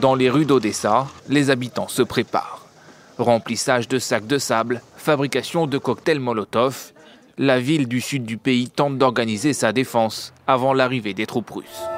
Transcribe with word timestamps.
Dans 0.00 0.14
les 0.14 0.30
rues 0.30 0.46
d'Odessa, 0.46 1.06
les 1.28 1.50
habitants 1.50 1.88
se 1.88 2.02
préparent. 2.02 2.66
Remplissage 3.18 3.88
de 3.88 3.98
sacs 3.98 4.26
de 4.26 4.38
sable, 4.38 4.82
fabrication 4.96 5.66
de 5.66 5.78
cocktails 5.78 6.18
Molotov, 6.18 6.92
la 7.38 7.60
ville 7.60 7.86
du 7.86 8.00
sud 8.00 8.24
du 8.24 8.36
pays 8.36 8.68
tente 8.68 8.98
d'organiser 8.98 9.52
sa 9.52 9.72
défense 9.72 10.32
avant 10.46 10.74
l'arrivée 10.74 11.14
des 11.14 11.26
troupes 11.26 11.50
russes. 11.50 11.91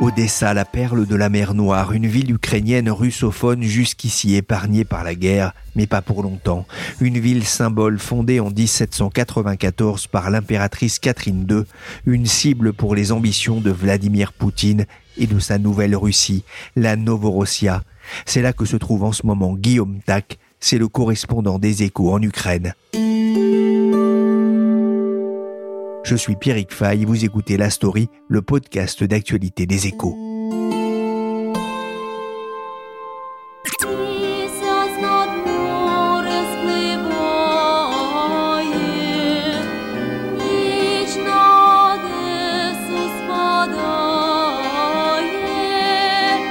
Odessa, 0.00 0.54
la 0.54 0.64
perle 0.64 1.06
de 1.06 1.14
la 1.14 1.28
mer 1.28 1.54
Noire, 1.54 1.92
une 1.92 2.08
ville 2.08 2.32
ukrainienne 2.32 2.90
russophone 2.90 3.62
jusqu'ici 3.62 4.34
épargnée 4.34 4.84
par 4.84 5.04
la 5.04 5.14
guerre, 5.14 5.54
mais 5.76 5.86
pas 5.86 6.02
pour 6.02 6.24
longtemps. 6.24 6.66
Une 7.00 7.18
ville 7.18 7.44
symbole 7.44 8.00
fondée 8.00 8.40
en 8.40 8.50
1794 8.50 10.08
par 10.08 10.30
l'impératrice 10.30 10.98
Catherine 10.98 11.46
II, 11.48 11.62
une 12.06 12.26
cible 12.26 12.72
pour 12.72 12.96
les 12.96 13.12
ambitions 13.12 13.60
de 13.60 13.70
Vladimir 13.70 14.32
Poutine 14.32 14.86
et 15.16 15.28
de 15.28 15.38
sa 15.38 15.58
nouvelle 15.58 15.94
Russie, 15.94 16.44
la 16.74 16.96
Novorossia. 16.96 17.84
C'est 18.26 18.42
là 18.42 18.52
que 18.52 18.64
se 18.64 18.76
trouve 18.76 19.04
en 19.04 19.12
ce 19.12 19.24
moment 19.24 19.54
Guillaume 19.54 20.00
Tac, 20.04 20.38
c'est 20.58 20.78
le 20.78 20.88
correspondant 20.88 21.60
des 21.60 21.84
échos 21.84 22.12
en 22.12 22.20
Ukraine. 22.20 22.74
Je 26.04 26.16
suis 26.16 26.36
Pierrick 26.36 26.70
Fay, 26.70 27.06
vous 27.06 27.24
écoutez 27.24 27.56
La 27.56 27.70
Story, 27.70 28.10
le 28.28 28.42
podcast 28.42 29.02
d'actualité 29.02 29.64
des 29.64 29.86
échos. 29.86 30.14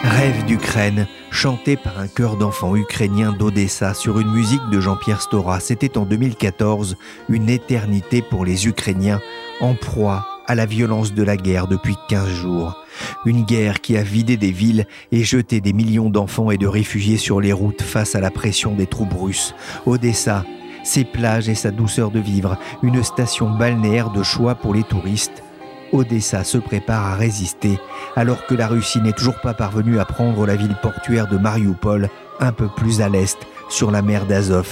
Rêve 0.04 0.46
d'Ukraine, 0.46 1.06
chanté 1.30 1.78
par 1.78 2.00
un 2.00 2.08
chœur 2.08 2.38
d'enfants 2.38 2.76
ukrainiens 2.76 3.34
d'Odessa 3.34 3.94
sur 3.94 4.20
une 4.20 4.32
musique 4.32 4.68
de 4.72 4.80
Jean-Pierre 4.80 5.22
Stora. 5.22 5.60
C'était 5.60 5.98
en 5.98 6.06
2014, 6.06 6.96
une 7.30 7.50
éternité 7.50 8.22
pour 8.22 8.46
les 8.46 8.66
Ukrainiens 8.66 9.20
en 9.62 9.76
proie 9.76 10.26
à 10.46 10.56
la 10.56 10.66
violence 10.66 11.14
de 11.14 11.24
la 11.24 11.38
guerre 11.38 11.68
depuis 11.68 11.96
15 12.10 12.30
jours. 12.30 12.84
Une 13.26 13.44
guerre 13.44 13.82
qui 13.82 13.98
a 13.98 14.04
vidé 14.04 14.38
des 14.38 14.52
villes 14.52 14.86
et 15.12 15.24
jeté 15.24 15.62
des 15.62 15.74
millions 15.74 16.10
d'enfants 16.10 16.52
et 16.52 16.58
de 16.58 16.68
réfugiés 16.68 17.18
sur 17.18 17.40
les 17.40 17.54
routes 17.54 17.82
face 17.82 18.16
à 18.16 18.20
la 18.20 18.32
pression 18.32 18.76
des 18.76 18.88
troupes 18.88 19.14
russes. 19.14 19.56
Odessa, 19.86 20.46
ses 20.84 21.06
plages 21.06 21.50
et 21.50 21.56
sa 21.56 21.72
douceur 21.72 22.12
de 22.12 22.20
vivre, 22.20 22.58
une 22.82 23.04
station 23.04 23.50
balnéaire 23.50 24.10
de 24.12 24.24
choix 24.24 24.56
pour 24.56 24.74
les 24.74 24.84
touristes. 24.84 25.44
Odessa 25.94 26.44
se 26.44 26.58
prépare 26.58 27.06
à 27.06 27.16
résister 27.16 27.80
alors 28.16 28.46
que 28.48 28.56
la 28.56 28.68
Russie 28.68 29.02
n'est 29.02 29.14
toujours 29.14 29.40
pas 29.42 29.54
parvenue 29.54 30.00
à 30.00 30.06
prendre 30.06 30.46
la 30.46 30.56
ville 30.56 30.76
portuaire 30.82 31.28
de 31.28 31.38
Mariupol, 31.38 32.10
un 32.40 32.52
peu 32.52 32.68
plus 32.68 33.00
à 33.02 33.10
l'est, 33.10 33.38
sur 33.70 33.92
la 33.92 34.02
mer 34.02 34.26
d'Azov. 34.26 34.68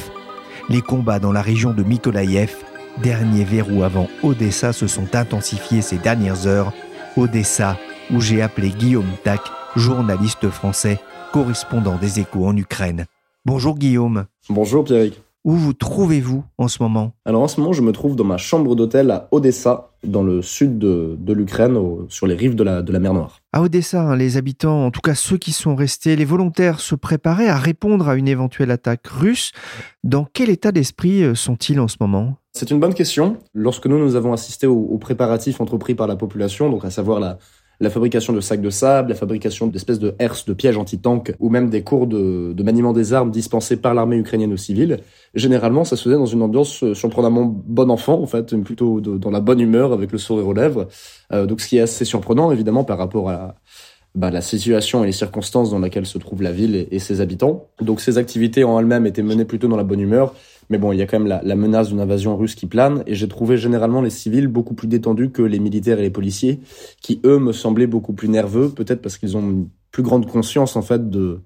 Les 0.70 0.82
combats 0.82 1.20
dans 1.20 1.32
la 1.32 1.42
région 1.42 1.74
de 1.74 1.84
Mykolaïev 1.84 2.56
dernier 2.98 3.44
verrou 3.44 3.84
avant 3.84 4.08
Odessa 4.24 4.74
se 4.74 4.88
sont 4.88 5.16
intensifiés 5.16 5.82
ces 5.82 5.98
dernières 5.98 6.48
heures. 6.48 6.74
Odessa, 7.18 7.78
où 8.12 8.22
j'ai 8.22 8.42
appelé 8.42 8.70
Guillaume 8.70 9.12
Tac, 9.24 9.42
journaliste 9.76 10.50
français, 10.50 11.00
correspondant 11.32 11.98
des 11.98 12.20
échos 12.20 12.46
en 12.46 12.56
Ukraine. 12.56 13.06
Bonjour 13.46 13.78
Guillaume. 13.78 14.26
Bonjour 14.50 14.84
Pierrick. 14.84 15.22
Où 15.44 15.54
vous 15.54 15.74
trouvez-vous 15.74 16.44
en 16.60 16.68
ce 16.68 16.84
moment? 16.84 17.14
Alors 17.26 17.42
en 17.42 17.48
ce 17.48 17.60
moment, 17.60 17.74
je 17.74 17.82
me 17.82 17.92
trouve 17.92 18.16
dans 18.16 18.24
ma 18.24 18.38
chambre 18.38 18.76
d'hôtel 18.76 19.10
à 19.10 19.28
Odessa, 19.32 19.90
dans 20.04 20.22
le 20.22 20.44
sud 20.44 20.78
de, 20.78 21.34
l'Ukraine, 21.34 21.80
sur 22.10 22.28
les 22.28 22.36
rives 22.36 22.54
de 22.54 22.64
la, 22.64 22.84
de 22.84 22.92
la 22.92 23.00
mer 23.00 23.16
Noire. 23.16 23.40
À 23.52 23.64
Odessa, 23.64 24.04
hein, 24.04 24.16
les 24.16 24.38
habitants, 24.38 24.86
en 24.86 24.92
tout 24.92 25.02
cas 25.02 25.16
ceux 25.16 25.38
qui 25.38 25.52
sont 25.52 25.76
restés, 25.76 26.16
les 26.16 26.26
volontaires 26.26 26.80
se 26.80 26.94
préparaient 26.94 27.48
à 27.48 27.58
répondre 27.58 28.08
à 28.08 28.16
une 28.16 28.28
éventuelle 28.28 28.70
attaque 28.70 29.08
russe. 29.08 29.52
Dans 30.04 30.28
quel 30.32 30.52
état 30.52 30.72
d'esprit 30.72 31.24
euh, 31.24 31.34
sont-ils 31.34 31.80
en 31.80 31.88
ce 31.88 31.98
moment? 32.00 32.36
C'est 32.54 32.70
une 32.70 32.80
bonne 32.80 32.94
question. 32.94 33.38
Lorsque 33.56 33.88
nous, 33.88 33.98
nous 33.98 34.16
avons 34.16 34.34
assisté 34.34 34.68
aux, 34.68 34.98
préparatifs 35.00 35.60
entrepris 35.60 35.96
par 35.96 36.06
la 36.06 36.18
population, 36.18 36.70
donc 36.70 36.86
à 36.86 36.92
savoir 36.92 37.20
la, 37.20 37.40
la 37.82 37.90
fabrication 37.90 38.32
de 38.32 38.40
sacs 38.40 38.62
de 38.62 38.70
sable, 38.70 39.10
la 39.10 39.16
fabrication 39.16 39.66
d'espèces 39.66 40.00
de 40.00 40.14
herses, 40.20 40.46
de 40.46 40.54
pièges 40.54 40.78
anti-tanks, 40.78 41.34
ou 41.40 41.50
même 41.50 41.70
des 41.70 41.82
cours 41.82 42.06
de, 42.06 42.54
de 42.54 42.64
maniement 42.64 42.94
des 42.94 43.12
armes 43.12 43.32
dispensés 43.32 43.76
par 43.76 43.96
l'armée 43.96 44.18
ukrainienne 44.18 44.54
aux 44.54 44.58
civils, 44.58 45.00
généralement, 45.34 45.84
ça 45.84 45.96
se 45.96 46.04
faisait 46.04 46.16
dans 46.16 46.28
une 46.28 46.44
ambiance 46.44 46.84
euh, 46.84 46.94
surprenamment 46.94 47.44
bon 47.44 47.90
enfant, 47.90 48.22
en 48.22 48.28
fait, 48.28 48.56
plutôt 48.62 49.02
dans 49.02 49.32
la 49.32 49.40
bonne 49.40 49.60
humeur, 49.60 49.94
avec 49.94 50.12
le 50.12 50.20
sourire 50.20 50.48
aux 50.48 50.54
lèvres. 50.54 50.88
Euh, 51.34 51.48
donc, 51.48 51.60
ce 51.60 51.68
qui 51.68 51.78
est 51.78 51.82
assez 51.82 52.06
surprenant, 52.06 52.52
évidemment, 52.52 52.84
par 52.84 53.00
rapport 53.00 53.32
à 53.32 53.56
bah, 54.14 54.30
la 54.30 54.42
situation 54.42 55.04
et 55.04 55.08
les 55.08 55.12
circonstances 55.12 55.72
dans 55.72 55.80
lesquelles 55.80 56.06
se 56.06 56.20
trouve 56.20 56.44
la 56.44 56.52
ville 56.52 56.76
et, 56.76 56.88
et 56.92 57.00
ses 57.00 57.20
habitants. 57.20 57.70
Donc, 57.82 58.00
ces 58.00 58.20
activités 58.20 58.64
en 58.64 58.80
elles-mêmes 58.80 59.08
étaient 59.08 59.24
menées 59.24 59.46
plutôt 59.46 59.68
dans 59.68 59.78
la 59.78 59.84
bonne 59.84 60.02
humeur 60.02 60.36
mais 60.72 60.78
bon, 60.78 60.94
il 60.94 61.00
y 61.00 61.02
a 61.02 61.06
quand 61.06 61.20
même 61.20 61.42
la, 61.44 61.56
menace 61.56 61.90
d'une 61.90 62.00
invasion 62.00 62.38
russe 62.38 62.56
qui 62.56 62.66
plane, 62.66 63.04
et 63.06 63.14
j'ai 63.14 63.28
trouvé 63.28 63.58
généralement 63.58 64.02
les 64.02 64.10
civils 64.10 64.48
beaucoup 64.48 64.74
plus 64.74 64.88
détendus 64.88 65.30
que 65.30 65.42
les 65.42 65.60
militaires 65.60 66.00
et 66.00 66.02
les 66.02 66.10
policiers, 66.10 66.62
qui 67.02 67.20
eux 67.26 67.40
me 67.40 67.52
semblaient 67.52 67.88
beaucoup 67.88 68.14
plus 68.14 68.30
nerveux, 68.30 68.70
peut-être 68.70 69.02
parce 69.02 69.18
qu'ils 69.18 69.36
ont 69.36 69.42
une 69.42 69.68
plus 69.92 70.02
grande 70.02 70.26
conscience 70.26 70.78
en 70.78 70.82
fait 70.82 71.10
de 71.10 71.42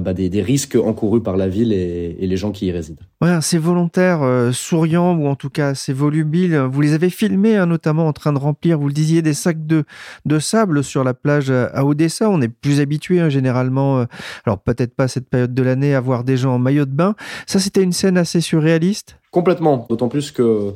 bah, 0.00 0.14
des, 0.14 0.42
risques 0.42 0.76
encourus 0.76 1.22
par 1.22 1.36
la 1.36 1.48
ville 1.48 1.72
et, 1.72 2.16
les 2.18 2.36
gens 2.36 2.50
qui 2.50 2.66
y 2.66 2.72
résident. 2.72 3.02
Ouais, 3.20 3.40
ces 3.40 3.58
volontaires 3.58 4.22
euh, 4.22 4.52
souriants 4.52 5.14
ou 5.14 5.26
en 5.26 5.34
tout 5.34 5.50
cas 5.50 5.74
ces 5.74 5.92
volubiles, 5.92 6.56
vous 6.56 6.80
les 6.80 6.94
avez 6.94 7.10
filmés 7.10 7.56
hein, 7.56 7.66
notamment 7.66 8.06
en 8.06 8.12
train 8.12 8.32
de 8.32 8.38
remplir, 8.38 8.78
vous 8.78 8.88
le 8.88 8.94
disiez, 8.94 9.22
des 9.22 9.34
sacs 9.34 9.66
de, 9.66 9.84
de 10.24 10.38
sable 10.38 10.82
sur 10.82 11.04
la 11.04 11.14
plage 11.14 11.50
à 11.50 11.84
Odessa. 11.84 12.28
On 12.30 12.40
est 12.40 12.48
plus 12.48 12.80
habitué 12.80 13.20
hein, 13.20 13.28
généralement, 13.28 14.00
euh, 14.00 14.04
alors 14.46 14.58
peut-être 14.58 14.94
pas 14.94 15.08
cette 15.08 15.28
période 15.28 15.54
de 15.54 15.62
l'année, 15.62 15.94
à 15.94 16.00
voir 16.00 16.24
des 16.24 16.36
gens 16.36 16.54
en 16.54 16.58
maillot 16.58 16.86
de 16.86 16.92
bain. 16.92 17.14
Ça, 17.46 17.58
c'était 17.58 17.82
une 17.82 17.92
scène 17.92 18.16
assez 18.16 18.40
surréaliste? 18.40 19.18
Complètement, 19.30 19.86
d'autant 19.88 20.08
plus 20.08 20.30
que 20.30 20.42
euh, 20.42 20.70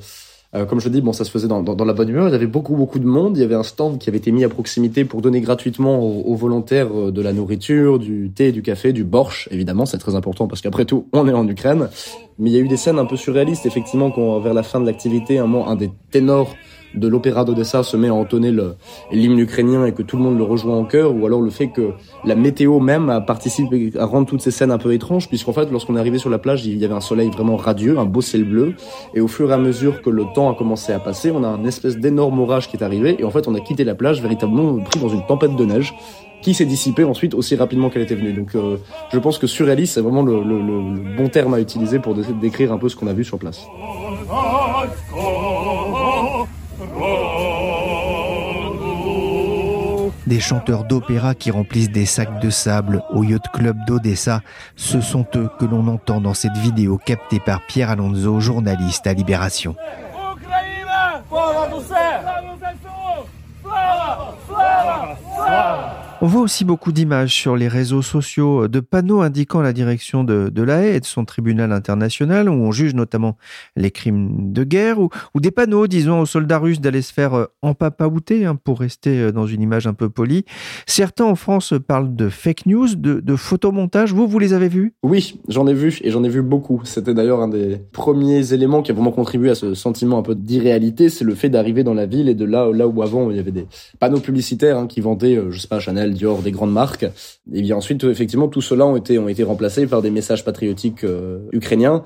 comme 0.65 0.81
je 0.81 0.89
dis, 0.89 1.01
bon, 1.01 1.13
ça 1.13 1.25
se 1.25 1.31
faisait 1.31 1.49
dans, 1.49 1.63
dans, 1.63 1.85
la 1.85 1.93
bonne 1.93 2.09
humeur. 2.09 2.29
Il 2.29 2.33
y 2.33 2.35
avait 2.35 2.47
beaucoup, 2.47 2.75
beaucoup 2.77 2.99
de 2.99 3.07
monde. 3.07 3.37
Il 3.37 3.41
y 3.41 3.45
avait 3.45 3.55
un 3.55 3.63
stand 3.63 3.99
qui 3.99 4.09
avait 4.09 4.19
été 4.19 4.33
mis 4.33 4.45
à 4.45 4.49
proximité 4.49 5.05
pour 5.05 5.21
donner 5.21 5.41
gratuitement 5.41 6.01
aux, 6.01 6.35
volontaires 6.35 6.89
euh, 6.95 7.11
de 7.11 7.21
la 7.21 7.33
nourriture, 7.33 7.99
du 7.99 8.31
thé, 8.35 8.53
du 8.53 8.63
café, 8.63 8.93
du 8.93 9.05
borsch. 9.05 9.49
Évidemment, 9.51 9.87
c'est 9.87 9.99
très 9.99 10.15
important 10.15 10.47
parce 10.47 10.61
qu'après 10.61 10.85
tout, 10.85 11.09
on 11.13 11.29
est 11.29 11.33
en 11.33 11.47
Ukraine. 11.47 11.89
Mais 12.39 12.51
il 12.51 12.53
y 12.55 12.59
a 12.59 12.61
eu 12.61 12.69
des 12.69 12.77
scènes 12.77 12.99
un 12.99 13.07
peu 13.07 13.17
surréalistes, 13.17 13.67
effectivement, 13.67 14.11
quand 14.11 14.39
vers 14.41 14.55
la 14.55 14.63
fin 14.63 14.81
de 14.81 14.87
l'activité, 14.87 15.39
un, 15.39 15.53
un 15.53 15.77
des 15.77 15.91
ténors 16.11 16.55
de 16.95 17.09
l'opéra 17.09 17.45
d'Odessa 17.45 17.83
se 17.83 17.97
met 17.97 18.09
à 18.09 18.15
entonner 18.15 18.55
l'hymne 19.13 19.39
ukrainien 19.39 19.85
et 19.87 19.93
que 19.93 20.03
tout 20.03 20.17
le 20.17 20.23
monde 20.23 20.39
le 20.39 20.45
rejoint 20.45 20.77
en 20.77 20.85
chœur, 20.85 21.15
ou 21.15 21.27
alors 21.27 21.41
le 21.41 21.51
fait 21.51 21.69
que 21.69 21.93
la 22.25 22.35
météo 22.35 22.81
même 22.81 23.11
a 23.11 23.21
participé 23.21 23.93
à 23.99 24.05
rendre 24.05 24.27
toutes 24.27 24.41
ces 24.41 24.51
scènes 24.51 24.71
un 24.71 24.79
peu 24.79 24.93
étranges, 24.93 25.29
puisqu'en 25.29 25.53
fait, 25.53 25.71
lorsqu'on 25.71 25.97
est 25.97 26.01
arrivé 26.01 26.19
sur 26.19 26.31
la 26.31 26.39
plage, 26.39 26.65
il 26.67 26.79
y 26.79 26.85
avait 26.85 26.95
un 26.95 27.01
soleil 27.01 27.31
vraiment 27.31 27.57
radieux, 27.57 27.99
un 27.99 28.05
beau 28.05 28.21
ciel 28.21 28.45
bleu, 28.45 28.75
et 29.15 29.21
au 29.21 29.29
fur 29.29 29.51
et 29.51 29.55
à 29.55 29.59
mesure 29.59 30.03
que 30.03 30.11
le 30.11 30.25
temps 30.35 30.51
a 30.51 30.55
commencé 30.55 30.93
à 30.93 30.99
passer, 30.99 31.31
on 31.31 31.45
a 31.45 31.49
un 31.49 31.65
espèce 31.65 31.99
d'énorme 31.99 32.39
orage 32.41 32.69
qui 32.69 32.77
est 32.77 32.83
arrivé, 32.83 33.17
et 33.19 33.25
en 33.25 33.31
fait, 33.31 33.49
on 33.49 33.55
a 33.55 33.61
quitté 33.61 33.85
la 33.85 33.95
plage 33.95 34.23
véritablement 34.23 34.79
pris 34.79 35.01
dans 35.01 35.09
une 35.09 35.25
tempête 35.27 35.57
de 35.57 35.65
neige 35.65 35.95
qui 36.43 36.55
s'est 36.55 36.65
dissipée 36.65 37.05
ensuite 37.05 37.35
aussi 37.35 37.57
rapidement 37.57 37.91
qu'elle 37.91 38.03
était 38.03 38.15
venue. 38.15 38.33
Donc 38.33 38.55
euh, 38.55 38.77
je 39.13 39.19
pense 39.19 39.39
que 39.39 39.47
surréaliste, 39.47 39.95
c'est 39.95 40.01
vraiment 40.01 40.23
le, 40.23 40.43
le, 40.43 41.17
bon 41.17 41.29
terme 41.29 41.55
à 41.55 41.61
utiliser 41.61 41.99
pour 41.99 42.15
décrire 42.15 42.73
un 42.73 42.79
peu 42.79 42.89
ce 42.89 42.97
qu'on 42.97 43.09
a 43.09 43.13
vu 43.13 43.25
sur 43.25 43.39
place. 43.39 43.67
Des 50.27 50.41
chanteurs 50.41 50.85
d'opéra 50.85 51.37
qui 51.37 51.53
remplissent 51.53 51.91
des 51.91 52.05
sacs 52.05 52.41
de 52.41 52.51
sable 52.51 53.03
au 53.11 53.23
yacht 53.23 53.45
club 53.53 53.77
d'Odessa, 53.87 54.43
ce 54.75 55.01
sont 55.01 55.25
eux 55.37 55.49
que 55.61 55.65
l'on 55.65 55.87
entend 55.87 56.21
dans 56.21 56.35
cette 56.35 56.57
vidéo 56.57 56.99
captée 56.99 57.39
par 57.39 57.65
Pierre 57.67 57.91
Alonso, 57.91 58.41
journaliste 58.41 59.07
à 59.07 59.13
Libération. 59.13 59.77
On 66.27 66.29
voit 66.29 66.41
aussi 66.41 66.65
beaucoup 66.65 66.91
d'images 66.91 67.33
sur 67.33 67.55
les 67.55 67.69
réseaux 67.69 68.03
sociaux 68.03 68.67
de 68.67 68.81
panneaux 68.81 69.21
indiquant 69.21 69.61
la 69.61 69.73
direction 69.73 70.25
de, 70.25 70.49
de 70.53 70.63
la 70.65 70.83
Haye 70.83 70.97
et 70.97 70.99
de 70.99 71.05
son 71.05 71.25
tribunal 71.25 71.71
international 71.71 72.49
où 72.49 72.53
on 72.53 72.73
juge 72.73 72.97
notamment 72.97 73.37
les 73.77 73.93
crimes 73.93 74.53
de 74.53 74.65
guerre 74.65 74.99
ou, 74.99 75.09
des 75.37 75.53
panneaux 75.53 75.87
disant 75.87 76.19
aux 76.19 76.27
soldats 76.27 76.59
russes 76.59 76.81
d'aller 76.81 77.03
se 77.03 77.13
faire 77.13 77.35
euh, 77.35 77.45
empapaouter 77.63 78.45
hein, 78.45 78.57
pour 78.57 78.81
rester 78.81 79.21
euh, 79.21 79.31
dans 79.31 79.47
une 79.47 79.63
image 79.63 79.87
un 79.87 79.95
peu 79.95 80.09
polie. 80.09 80.45
Certains 80.89 81.27
en 81.27 81.37
France 81.37 81.75
parlent 81.87 82.17
de 82.17 82.29
fake 82.29 82.67
news, 82.67 82.97
de, 82.97 83.37
photomontage. 83.37 84.13
Vous, 84.13 84.27
vous 84.27 84.41
les 84.41 84.53
avez 84.53 84.67
vus? 84.67 84.95
Oui, 85.05 85.39
j'en 85.47 85.69
ai 85.69 85.75
vu 85.75 85.97
et 86.03 86.11
j'en 86.11 86.25
ai 86.25 86.29
vu 86.29 86.43
beaucoup. 86.43 86.81
C'était 86.83 87.15
d'ailleurs 87.15 87.41
un 87.41 87.47
des 87.47 87.79
premiers 87.93 88.53
éléments 88.53 88.83
qui 88.83 88.91
a 88.91 88.95
vraiment 88.95 89.13
contribué 89.13 89.51
à 89.51 89.55
ce 89.55 89.75
sentiment 89.75 90.19
un 90.19 90.23
peu 90.23 90.35
d'irréalité, 90.35 91.09
c'est 91.09 91.25
le 91.25 91.37
fait 91.37 91.51
d'arriver 91.51 91.85
dans 91.85 91.95
la 91.95 92.07
ville 92.07 92.29
et 92.29 92.35
de 92.35 92.45
là, 92.45 92.69
où 92.69 93.03
avant 93.03 93.31
il 93.31 93.37
y 93.37 93.39
avait 93.39 93.53
des 93.53 93.67
panneaux 94.01 94.19
publicitaires 94.19 94.77
hein, 94.77 94.89
qui 94.89 95.01
vendaient, 95.01 95.37
euh, 95.37 95.53
je 95.53 95.61
sais 95.61 95.69
pas, 95.69 95.79
Chanel, 95.79 96.16
Dior, 96.17 96.43
des 96.43 96.51
grandes 96.51 96.73
marques. 96.73 97.07
Et 97.53 97.63
bien 97.63 97.77
ensuite, 97.77 98.03
effectivement, 98.05 98.49
tout 98.49 98.63
cela 98.63 98.87
ont 98.87 98.97
été 98.97 99.19
ont 99.19 99.29
été 99.29 99.45
remplacés 99.45 99.87
par 99.87 100.03
des 100.03 100.11
messages 100.11 100.45
patriotiques 100.45 101.05
euh, 101.05 101.39
ukrainiens 101.53 102.03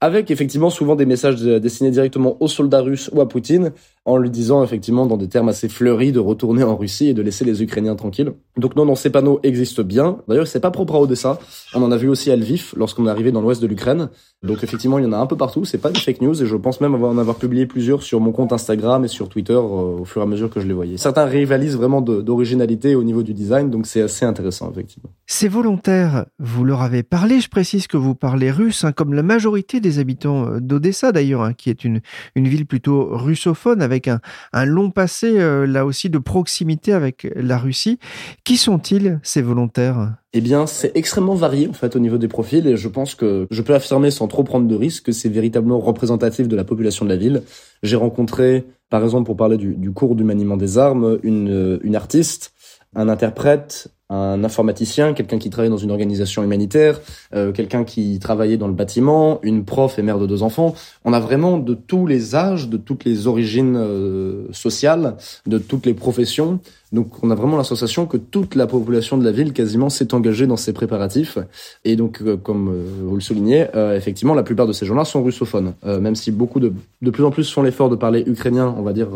avec 0.00 0.30
effectivement 0.30 0.70
souvent 0.70 0.96
des 0.96 1.06
messages 1.06 1.42
destinés 1.42 1.90
directement 1.90 2.36
aux 2.40 2.48
soldats 2.48 2.80
russes 2.80 3.10
ou 3.12 3.20
à 3.20 3.28
Poutine, 3.28 3.72
en 4.06 4.16
lui 4.16 4.30
disant 4.30 4.64
effectivement 4.64 5.04
dans 5.04 5.18
des 5.18 5.28
termes 5.28 5.50
assez 5.50 5.68
fleuris 5.68 6.10
de 6.10 6.18
retourner 6.18 6.62
en 6.62 6.76
Russie 6.76 7.08
et 7.08 7.14
de 7.14 7.20
laisser 7.20 7.44
les 7.44 7.62
Ukrainiens 7.62 7.96
tranquilles. 7.96 8.32
Donc 8.56 8.74
non, 8.74 8.86
non, 8.86 8.94
ces 8.94 9.10
panneaux 9.10 9.40
existent 9.42 9.82
bien. 9.82 10.18
D'ailleurs, 10.26 10.46
c'est 10.46 10.60
pas 10.60 10.70
propre 10.70 10.94
à 10.94 11.00
Odessa. 11.00 11.38
On 11.74 11.82
en 11.82 11.92
a 11.92 11.96
vu 11.96 12.08
aussi 12.08 12.30
à 12.30 12.36
Lviv 12.36 12.72
lorsqu'on 12.76 13.06
est 13.06 13.10
arrivé 13.10 13.30
dans 13.30 13.42
l'ouest 13.42 13.60
de 13.60 13.66
l'Ukraine. 13.66 14.08
Donc 14.42 14.64
effectivement, 14.64 14.98
il 14.98 15.04
y 15.04 15.06
en 15.06 15.12
a 15.12 15.18
un 15.18 15.26
peu 15.26 15.36
partout. 15.36 15.66
C'est 15.66 15.78
pas 15.78 15.90
des 15.90 16.00
fake 16.00 16.22
news 16.22 16.42
et 16.42 16.46
je 16.46 16.56
pense 16.56 16.80
même 16.80 16.94
en 16.94 17.18
avoir 17.18 17.36
publié 17.36 17.66
plusieurs 17.66 18.02
sur 18.02 18.20
mon 18.20 18.32
compte 18.32 18.54
Instagram 18.54 19.04
et 19.04 19.08
sur 19.08 19.28
Twitter 19.28 19.52
euh, 19.52 20.00
au 20.00 20.04
fur 20.06 20.22
et 20.22 20.24
à 20.24 20.26
mesure 20.26 20.48
que 20.48 20.60
je 20.60 20.66
les 20.66 20.72
voyais. 20.72 20.96
Certains 20.96 21.26
rivalisent 21.26 21.76
vraiment 21.76 22.00
d'originalité 22.00 22.94
au 22.94 23.04
niveau 23.04 23.22
du 23.22 23.34
design, 23.34 23.70
donc 23.70 23.86
c'est 23.86 24.00
assez 24.00 24.24
intéressant 24.24 24.70
effectivement. 24.72 25.10
Ces 25.26 25.48
volontaires, 25.48 26.24
vous 26.38 26.64
leur 26.64 26.80
avez 26.80 27.02
parlé. 27.02 27.40
Je 27.40 27.50
précise 27.50 27.86
que 27.86 27.98
vous 27.98 28.14
parlez 28.14 28.50
russe, 28.50 28.84
hein, 28.84 28.92
comme 28.92 29.12
la 29.12 29.22
majorité 29.22 29.80
des 29.80 29.98
habitants 29.98 30.46
euh, 30.46 30.60
d'Odessa 30.60 31.12
d'ailleurs, 31.12 31.42
hein, 31.42 31.52
qui 31.52 31.68
est 31.68 31.84
une, 31.84 32.00
une 32.34 32.48
ville 32.48 32.66
plutôt 32.66 33.08
russophone 33.10 33.82
un, 34.08 34.20
un 34.52 34.64
long 34.64 34.90
passé 34.90 35.38
euh, 35.38 35.66
là 35.66 35.84
aussi 35.84 36.10
de 36.10 36.18
proximité 36.18 36.92
avec 36.92 37.26
la 37.36 37.58
Russie. 37.58 37.98
Qui 38.44 38.56
sont-ils 38.56 39.20
ces 39.22 39.42
volontaires? 39.42 40.14
Eh 40.32 40.40
bien, 40.40 40.66
c'est 40.66 40.92
extrêmement 40.94 41.34
varié 41.34 41.68
en 41.68 41.72
fait 41.72 41.96
au 41.96 41.98
niveau 41.98 42.18
des 42.18 42.28
profils 42.28 42.66
et 42.66 42.76
je 42.76 42.88
pense 42.88 43.14
que 43.14 43.46
je 43.50 43.62
peux 43.62 43.74
affirmer 43.74 44.10
sans 44.10 44.28
trop 44.28 44.44
prendre 44.44 44.68
de 44.68 44.74
risques 44.76 45.06
que 45.06 45.12
c'est 45.12 45.28
véritablement 45.28 45.80
représentatif 45.80 46.46
de 46.46 46.56
la 46.56 46.64
population 46.64 47.04
de 47.04 47.10
la 47.10 47.16
ville. 47.16 47.42
J'ai 47.82 47.96
rencontré, 47.96 48.64
par 48.90 49.02
exemple, 49.02 49.26
pour 49.26 49.36
parler 49.36 49.56
du, 49.56 49.74
du 49.74 49.90
cours 49.92 50.14
du 50.14 50.24
maniement 50.24 50.56
des 50.56 50.78
armes, 50.78 51.18
une, 51.22 51.80
une 51.82 51.96
artiste, 51.96 52.52
un 52.94 53.08
interprète, 53.08 53.88
un 54.10 54.42
informaticien, 54.42 55.14
quelqu'un 55.14 55.38
qui 55.38 55.50
travaillait 55.50 55.70
dans 55.70 55.76
une 55.76 55.92
organisation 55.92 56.42
humanitaire, 56.42 57.00
euh, 57.32 57.52
quelqu'un 57.52 57.84
qui 57.84 58.18
travaillait 58.18 58.56
dans 58.56 58.66
le 58.66 58.74
bâtiment, 58.74 59.38
une 59.42 59.64
prof 59.64 59.98
et 59.98 60.02
mère 60.02 60.18
de 60.18 60.26
deux 60.26 60.42
enfants. 60.42 60.74
On 61.04 61.12
a 61.12 61.20
vraiment 61.20 61.58
de 61.58 61.74
tous 61.74 62.06
les 62.06 62.34
âges, 62.34 62.68
de 62.68 62.76
toutes 62.76 63.04
les 63.04 63.28
origines 63.28 63.76
euh, 63.76 64.46
sociales, 64.52 65.16
de 65.46 65.58
toutes 65.58 65.86
les 65.86 65.94
professions. 65.94 66.58
Donc 66.92 67.22
on 67.22 67.30
a 67.30 67.36
vraiment 67.36 67.56
la 67.56 67.62
sensation 67.62 68.06
que 68.06 68.16
toute 68.16 68.56
la 68.56 68.66
population 68.66 69.16
de 69.16 69.24
la 69.24 69.30
ville 69.30 69.52
quasiment 69.52 69.90
s'est 69.90 70.12
engagée 70.12 70.48
dans 70.48 70.56
ces 70.56 70.72
préparatifs. 70.72 71.38
Et 71.84 71.94
donc 71.94 72.20
euh, 72.20 72.36
comme 72.36 72.74
vous 73.04 73.14
le 73.14 73.20
soulignez, 73.20 73.66
effectivement 73.94 74.34
la 74.34 74.42
plupart 74.42 74.66
de 74.66 74.72
ces 74.72 74.86
gens-là 74.86 75.04
sont 75.04 75.22
russophones. 75.22 75.74
même 75.84 76.16
si 76.16 76.32
beaucoup 76.32 76.58
de, 76.58 76.72
de 77.00 77.10
plus 77.10 77.24
en 77.24 77.30
plus 77.30 77.50
font 77.52 77.62
l'effort 77.62 77.90
de 77.90 77.96
parler 77.96 78.24
ukrainien, 78.26 78.74
on 78.76 78.82
va 78.82 78.92
dire 78.92 79.08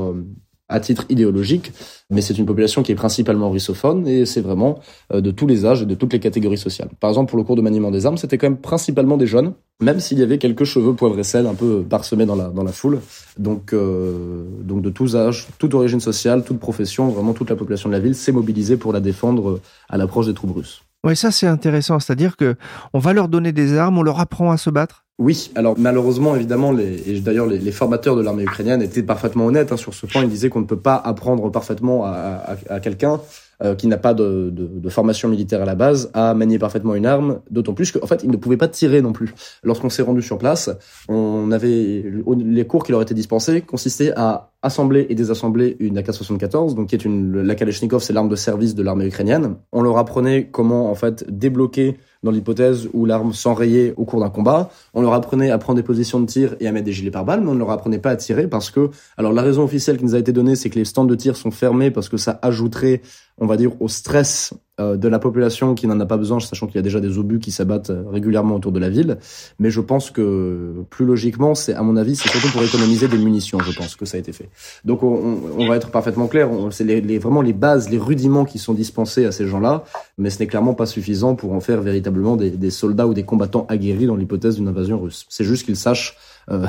à 0.75 0.81
titre 0.81 1.07
idéologique, 1.09 1.73
mais 2.11 2.21
c'est 2.21 2.37
une 2.37 2.47
population 2.47 2.83
qui 2.83 2.91
est 2.91 2.97
principalement 2.97 3.49
russophone 3.49 4.09
et 4.09 4.27
c'est 4.27 4.41
vraiment 4.41 4.81
euh, 5.13 5.21
de 5.21 5.31
tous 5.31 5.47
les 5.47 5.65
âges 5.65 5.83
et 5.83 5.87
de 5.87 5.95
toutes 5.95 6.13
les 6.13 6.19
catégories 6.19 6.59
sociales. 6.59 6.91
Par 6.99 7.11
exemple, 7.11 7.31
pour 7.31 7.39
le 7.39 7.45
cours 7.45 7.55
de 7.55 7.63
maniement 7.63 7.93
des 7.93 8.07
armes, 8.07 8.19
c'était 8.19 8.39
quand 8.39 8.49
même 8.49 8.59
principalement 8.59 9.17
des 9.17 9.29
jeunes, 9.29 9.53
même 9.81 10.01
s'il 10.01 10.19
y 10.19 10.23
avait 10.23 10.39
quelques 10.39 10.65
cheveux 10.65 10.95
poivre 10.95 11.17
et 11.17 11.23
sel 11.23 11.47
un 11.47 11.55
peu 11.55 11.85
parsemés 11.89 12.27
dans 12.27 12.35
la, 12.35 12.49
dans 12.49 12.65
la 12.65 12.73
foule. 12.73 13.01
Donc, 13.39 13.73
euh, 13.73 14.45
donc 14.63 14.83
de 14.83 14.91
tous 14.91 15.15
âges, 15.15 15.47
toute 15.59 15.75
origine 15.75 16.01
sociale, 16.01 16.43
toute 16.43 16.59
profession, 16.59 17.09
vraiment 17.09 17.35
toute 17.35 17.51
la 17.51 17.57
population 17.57 17.89
de 17.89 17.95
la 17.95 18.01
ville 18.01 18.17
s'est 18.17 18.33
mobilisée 18.33 18.77
pour 18.77 18.93
la 18.93 19.01
défendre 19.01 19.51
euh, 19.51 19.61
à 19.89 19.97
l'approche 19.97 20.27
des 20.27 20.35
troupes 20.35 20.57
russes. 20.57 20.83
Oui, 21.05 21.15
ça 21.17 21.31
c'est 21.31 21.47
intéressant, 21.47 22.01
c'est-à-dire 22.01 22.37
que 22.37 22.57
on 22.95 22.99
va 22.99 23.13
leur 23.13 23.29
donner 23.29 23.53
des 23.53 23.77
armes, 23.77 23.99
on 23.99 24.03
leur 24.03 24.21
apprend 24.21 24.51
à 24.51 24.57
se 24.57 24.71
battre. 24.71 25.05
Oui, 25.19 25.53
alors 25.55 25.75
malheureusement, 25.79 26.35
évidemment, 26.35 26.77
et 26.77 27.21
d'ailleurs 27.21 27.47
les, 27.47 27.59
les, 27.59 27.73
formateurs 27.73 28.17
de 28.17 28.23
l'armée 28.23 28.43
ukrainienne 28.43 28.83
étaient 28.83 29.03
parfaitement 29.03 29.47
honnêtes 29.47 29.71
hein, 29.71 29.77
sur 29.77 29.95
ce 29.95 30.07
point. 30.07 30.23
Ils 30.23 30.29
disaient 30.29 30.49
qu'on 30.49 30.61
ne 30.61 30.67
peut 30.67 30.81
pas 30.81 30.97
apprendre 30.97 31.51
parfaitement 31.51 32.05
à, 32.05 32.11
à, 32.11 32.75
à 32.75 32.81
quelqu'un 32.81 33.21
euh, 33.63 33.75
qui 33.75 33.87
n'a 33.87 33.99
pas 33.99 34.15
de, 34.15 34.51
de, 34.51 34.67
de, 34.67 34.89
formation 34.89 35.29
militaire 35.29 35.63
à 35.63 35.65
la 35.65 35.75
base 35.75 36.11
à 36.13 36.35
manier 36.35 36.59
parfaitement 36.59 36.95
une 36.95 37.07
arme, 37.07 37.41
d'autant 37.51 37.73
plus 37.73 37.93
qu'en 37.93 38.07
fait, 38.07 38.23
il 38.25 38.31
ne 38.31 38.37
pouvait 38.37 38.57
pas 38.57 38.69
tirer 38.69 39.01
non 39.01 39.13
plus. 39.13 39.35
Lorsqu'on 39.63 39.91
s'est 39.91 40.03
rendu 40.03 40.23
sur 40.23 40.39
place, 40.39 40.71
on 41.09 41.51
avait 41.53 42.05
les 42.37 42.67
cours 42.67 42.85
qui 42.85 42.93
leur 42.93 43.03
étaient 43.03 43.15
dispensés 43.15 43.61
consistaient 43.61 44.13
à 44.17 44.51
assembler 44.63 45.07
et 45.11 45.15
désassembler 45.15 45.77
une 45.79 45.99
AK-74, 45.99 46.75
donc 46.75 46.89
qui 46.89 46.95
est 46.95 47.05
une 47.05 47.43
la 47.43 47.55
Kalachnikov, 47.55 48.03
c'est 48.03 48.13
l'arme 48.13 48.29
de 48.29 48.37
service 48.37 48.75
de 48.75 48.83
l'armée 48.83 49.07
ukrainienne. 49.07 49.57
On 49.73 49.83
leur 49.83 49.99
apprenait 49.99 50.49
comment 50.51 50.91
en 50.91 50.95
fait 50.95 51.25
débloquer 51.31 51.99
dans 52.25 52.33
l'hypothèse 52.33 52.89
où 52.93 53.05
l'arme 53.07 53.33
s'enrayait 53.33 53.95
au 53.97 54.05
cours 54.05 54.19
d'un 54.19 54.31
combat. 54.31 54.71
On 54.95 55.03
leur 55.03 55.13
apprenait 55.13 55.51
à 55.51 55.59
prendre 55.59 55.77
des 55.77 55.85
positions 55.85 56.19
de 56.19 56.27
tir 56.27 56.57
et 56.59 56.67
à 56.67 56.73
mettre 56.73 56.87
des 56.87 56.93
gilets 56.93 57.13
pare-balles, 57.13 57.43
mais 57.43 57.51
on 57.51 57.55
ne 57.55 57.59
leur 57.61 57.71
apprenait 57.71 57.99
pas 57.99 58.11
à 58.11 58.17
tirer 58.17 58.49
parce 58.49 58.71
que, 58.71 58.91
alors 59.17 59.33
la 59.33 59.43
raison 59.43 59.63
officielle 59.63 59.99
qui 59.99 60.05
nous 60.05 60.15
a 60.17 60.19
été 60.19 60.33
donnée, 60.33 60.57
c'est 60.57 60.71
que 60.71 60.79
les 60.79 60.85
stands 60.85 61.05
de 61.05 61.15
tir 61.15 61.37
sont 61.37 61.51
fermés 61.51 61.91
parce 61.91 62.09
que 62.09 62.17
ça 62.17 62.39
ajouterait, 62.43 63.03
on 63.39 63.47
va 63.47 63.57
dire, 63.57 63.71
au 63.81 63.89
stress 63.89 64.55
de 64.79 65.09
la 65.09 65.19
population 65.19 65.75
qui 65.75 65.87
n'en 65.87 66.01
a 66.01 66.07
pas 66.07 66.17
besoin, 66.17 66.41
sachant 66.41 66.67
qu'il 66.67 66.77
y 66.77 66.79
a 66.79 66.83
déjà 66.83 67.01
des 67.01 67.19
obus 67.19 67.39
qui 67.39 67.53
s'abattent 67.53 67.91
euh, 67.91 68.03
régulièrement 68.09 68.57
autour 68.57 68.73
de 68.73 68.81
la 68.81 68.91
ville. 68.91 69.19
Mais 69.61 69.71
je 69.71 69.81
pense 69.81 70.11
que 70.11 70.73
plus 70.91 71.05
logiquement, 71.07 71.55
c'est 71.55 71.75
à 71.75 71.83
mon 71.83 71.97
avis, 71.97 72.17
c'est 72.17 72.29
surtout 72.29 72.49
pour 72.49 72.63
économiser 72.63 73.07
des 73.07 73.19
munitions, 73.19 73.59
je 73.61 73.77
pense 73.77 73.95
que 73.95 74.05
ça 74.05 74.17
a 74.17 74.21
été 74.21 74.33
fait. 74.33 74.49
Donc 74.85 75.03
on, 75.03 75.39
on 75.59 75.69
va 75.69 75.77
être 75.77 75.91
parfaitement 75.91 76.27
clair, 76.27 76.49
c'est 76.71 76.85
les, 76.85 77.01
les, 77.01 77.19
vraiment 77.19 77.43
les 77.43 77.53
bases, 77.53 77.89
les 77.89 77.99
rudiments 77.99 78.45
qui 78.45 78.59
sont 78.59 78.75
dispensés 78.75 79.25
à 79.25 79.33
ces 79.33 79.47
gens-là, 79.47 79.85
mais 80.19 80.31
ce 80.31 80.41
n'est 80.41 80.47
clairement 80.49 80.75
pas 80.75 80.87
suffisant 80.87 81.37
pour 81.37 81.53
en 81.53 81.61
faire 81.61 81.81
véritablement 81.81 82.37
des, 82.37 82.51
des 82.51 82.71
soldats 82.71 83.07
ou 83.07 83.15
des 83.15 83.25
combattants 83.25 83.67
aguerris 83.69 84.07
dans 84.07 84.17
l'hypothèse 84.17 84.57
d'une 84.57 84.69
invasion 84.69 85.01
russe. 85.01 85.27
C'est 85.29 85.45
juste 85.45 85.65
qu'ils 85.65 85.77
sachent 85.77 86.17
euh, 86.51 86.67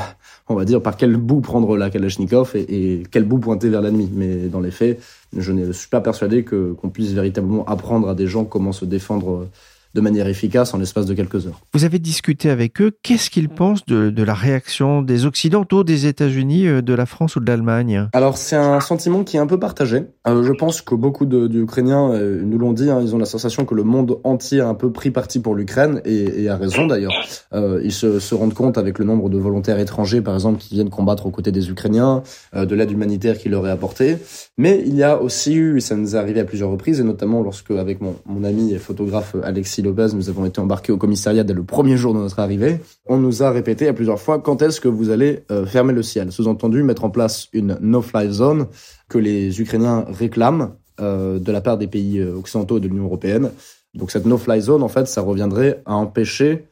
on 0.47 0.55
va 0.55 0.65
dire, 0.65 0.81
par 0.81 0.97
quel 0.97 1.17
bout 1.17 1.41
prendre 1.41 1.77
la 1.77 1.89
Kalachnikov 1.89 2.55
et, 2.55 3.03
quel 3.11 3.23
bout 3.25 3.39
pointer 3.39 3.69
vers 3.69 3.81
l'ennemi. 3.81 4.09
Mais 4.13 4.47
dans 4.47 4.59
les 4.59 4.71
faits, 4.71 5.01
je 5.35 5.51
ne 5.51 5.71
suis 5.71 5.89
pas 5.89 6.01
persuadé 6.01 6.43
que 6.43 6.73
qu'on 6.73 6.89
puisse 6.89 7.11
véritablement 7.11 7.65
apprendre 7.65 8.09
à 8.09 8.15
des 8.15 8.27
gens 8.27 8.45
comment 8.45 8.71
se 8.71 8.85
défendre 8.85 9.47
de 9.95 10.01
manière 10.01 10.27
efficace 10.27 10.73
en 10.73 10.77
l'espace 10.77 11.05
de 11.05 11.13
quelques 11.13 11.47
heures. 11.47 11.61
Vous 11.73 11.85
avez 11.85 11.99
discuté 11.99 12.49
avec 12.49 12.81
eux. 12.81 12.91
Qu'est-ce 13.01 13.29
qu'ils 13.29 13.49
pensent 13.49 13.85
de, 13.85 14.09
de, 14.09 14.23
la 14.23 14.33
réaction 14.33 15.01
des 15.01 15.25
Occidentaux, 15.25 15.85
des 15.85 16.05
États-Unis, 16.05 16.67
euh, 16.67 16.81
de 16.81 16.93
la 16.93 17.05
France 17.05 17.37
ou 17.37 17.39
de 17.39 17.47
l'Allemagne? 17.47 18.09
Alors 18.13 18.37
c'est 18.37 18.57
un 18.57 18.81
sentiment 18.81 19.23
qui 19.23 19.37
est 19.37 19.39
un 19.39 19.47
peu 19.47 19.59
partagé. 19.59 20.03
Euh, 20.27 20.43
je 20.43 20.51
pense 20.51 20.81
que 20.81 20.95
beaucoup 20.95 21.25
d'Ukrainiens 21.25 22.11
euh, 22.11 22.41
nous 22.43 22.57
l'ont 22.57 22.73
dit. 22.73 22.89
Hein, 22.89 22.99
ils 23.01 23.15
ont 23.15 23.17
la 23.17 23.25
sensation 23.25 23.65
que 23.65 23.73
le 23.73 23.83
monde 23.83 24.19
entier 24.23 24.59
a 24.59 24.67
un 24.67 24.73
peu 24.73 24.91
pris 24.91 25.11
parti 25.11 25.39
pour 25.39 25.55
l'Ukraine 25.55 26.01
et, 26.03 26.43
et, 26.43 26.49
a 26.49 26.57
raison 26.57 26.87
d'ailleurs. 26.87 27.13
Euh, 27.53 27.79
ils 27.83 27.91
se, 27.91 28.19
se, 28.19 28.35
rendent 28.35 28.53
compte 28.53 28.77
avec 28.77 28.99
le 28.99 29.05
nombre 29.05 29.29
de 29.29 29.37
volontaires 29.37 29.79
étrangers, 29.79 30.21
par 30.21 30.33
exemple, 30.33 30.59
qui 30.59 30.73
viennent 30.73 30.89
combattre 30.89 31.25
aux 31.25 31.31
côtés 31.31 31.51
des 31.51 31.69
Ukrainiens, 31.69 32.23
euh, 32.55 32.65
de 32.65 32.75
l'aide 32.75 32.91
humanitaire 32.91 33.37
qui 33.37 33.49
leur 33.49 33.65
est 33.67 33.71
apportée. 33.71 34.17
Mais 34.57 34.83
il 34.85 34.95
y 34.95 35.03
a 35.03 35.21
aussi 35.21 35.53
eu, 35.53 35.77
et 35.77 35.81
ça 35.81 35.95
nous 35.95 36.15
est 36.15 36.19
arrivé 36.19 36.39
à 36.39 36.45
plusieurs 36.45 36.69
reprises, 36.69 36.99
et 36.99 37.03
notamment 37.03 37.41
lorsque 37.41 37.71
avec 37.71 38.01
mon, 38.01 38.15
mon 38.25 38.43
ami 38.43 38.73
et 38.73 38.77
photographe 38.77 39.35
Alexis 39.43 39.81
Lopez, 39.85 40.07
nous 40.13 40.29
avons 40.29 40.45
été 40.45 40.59
embarqués 40.59 40.91
au 40.91 40.97
commissariat 40.97 41.43
dès 41.43 41.53
le 41.53 41.63
premier 41.63 41.95
jour 41.95 42.13
de 42.13 42.19
notre 42.19 42.39
arrivée. 42.39 42.79
On 43.05 43.17
nous 43.17 43.43
a 43.43 43.51
répété 43.51 43.87
à 43.87 43.93
plusieurs 43.93 44.19
fois 44.19 44.39
quand 44.39 44.61
est-ce 44.61 44.81
que 44.81 44.87
vous 44.87 45.09
allez 45.09 45.43
euh, 45.51 45.65
fermer 45.65 45.93
le 45.93 46.03
ciel. 46.03 46.31
Sous-entendu, 46.31 46.83
mettre 46.83 47.05
en 47.05 47.09
place 47.09 47.47
une 47.53 47.77
no-fly 47.79 48.31
zone 48.31 48.67
que 49.07 49.17
les 49.17 49.61
Ukrainiens 49.61 50.05
réclament 50.09 50.75
euh, 50.99 51.39
de 51.39 51.51
la 51.51 51.61
part 51.61 51.77
des 51.77 51.87
pays 51.87 52.19
euh, 52.19 52.35
occidentaux 52.35 52.77
et 52.77 52.79
de 52.81 52.87
l'Union 52.87 53.05
européenne. 53.05 53.51
Donc 53.93 54.11
cette 54.11 54.25
no-fly 54.25 54.61
zone, 54.61 54.83
en 54.83 54.89
fait, 54.89 55.07
ça 55.07 55.21
reviendrait 55.21 55.81
à 55.85 55.95
empêcher 55.95 56.67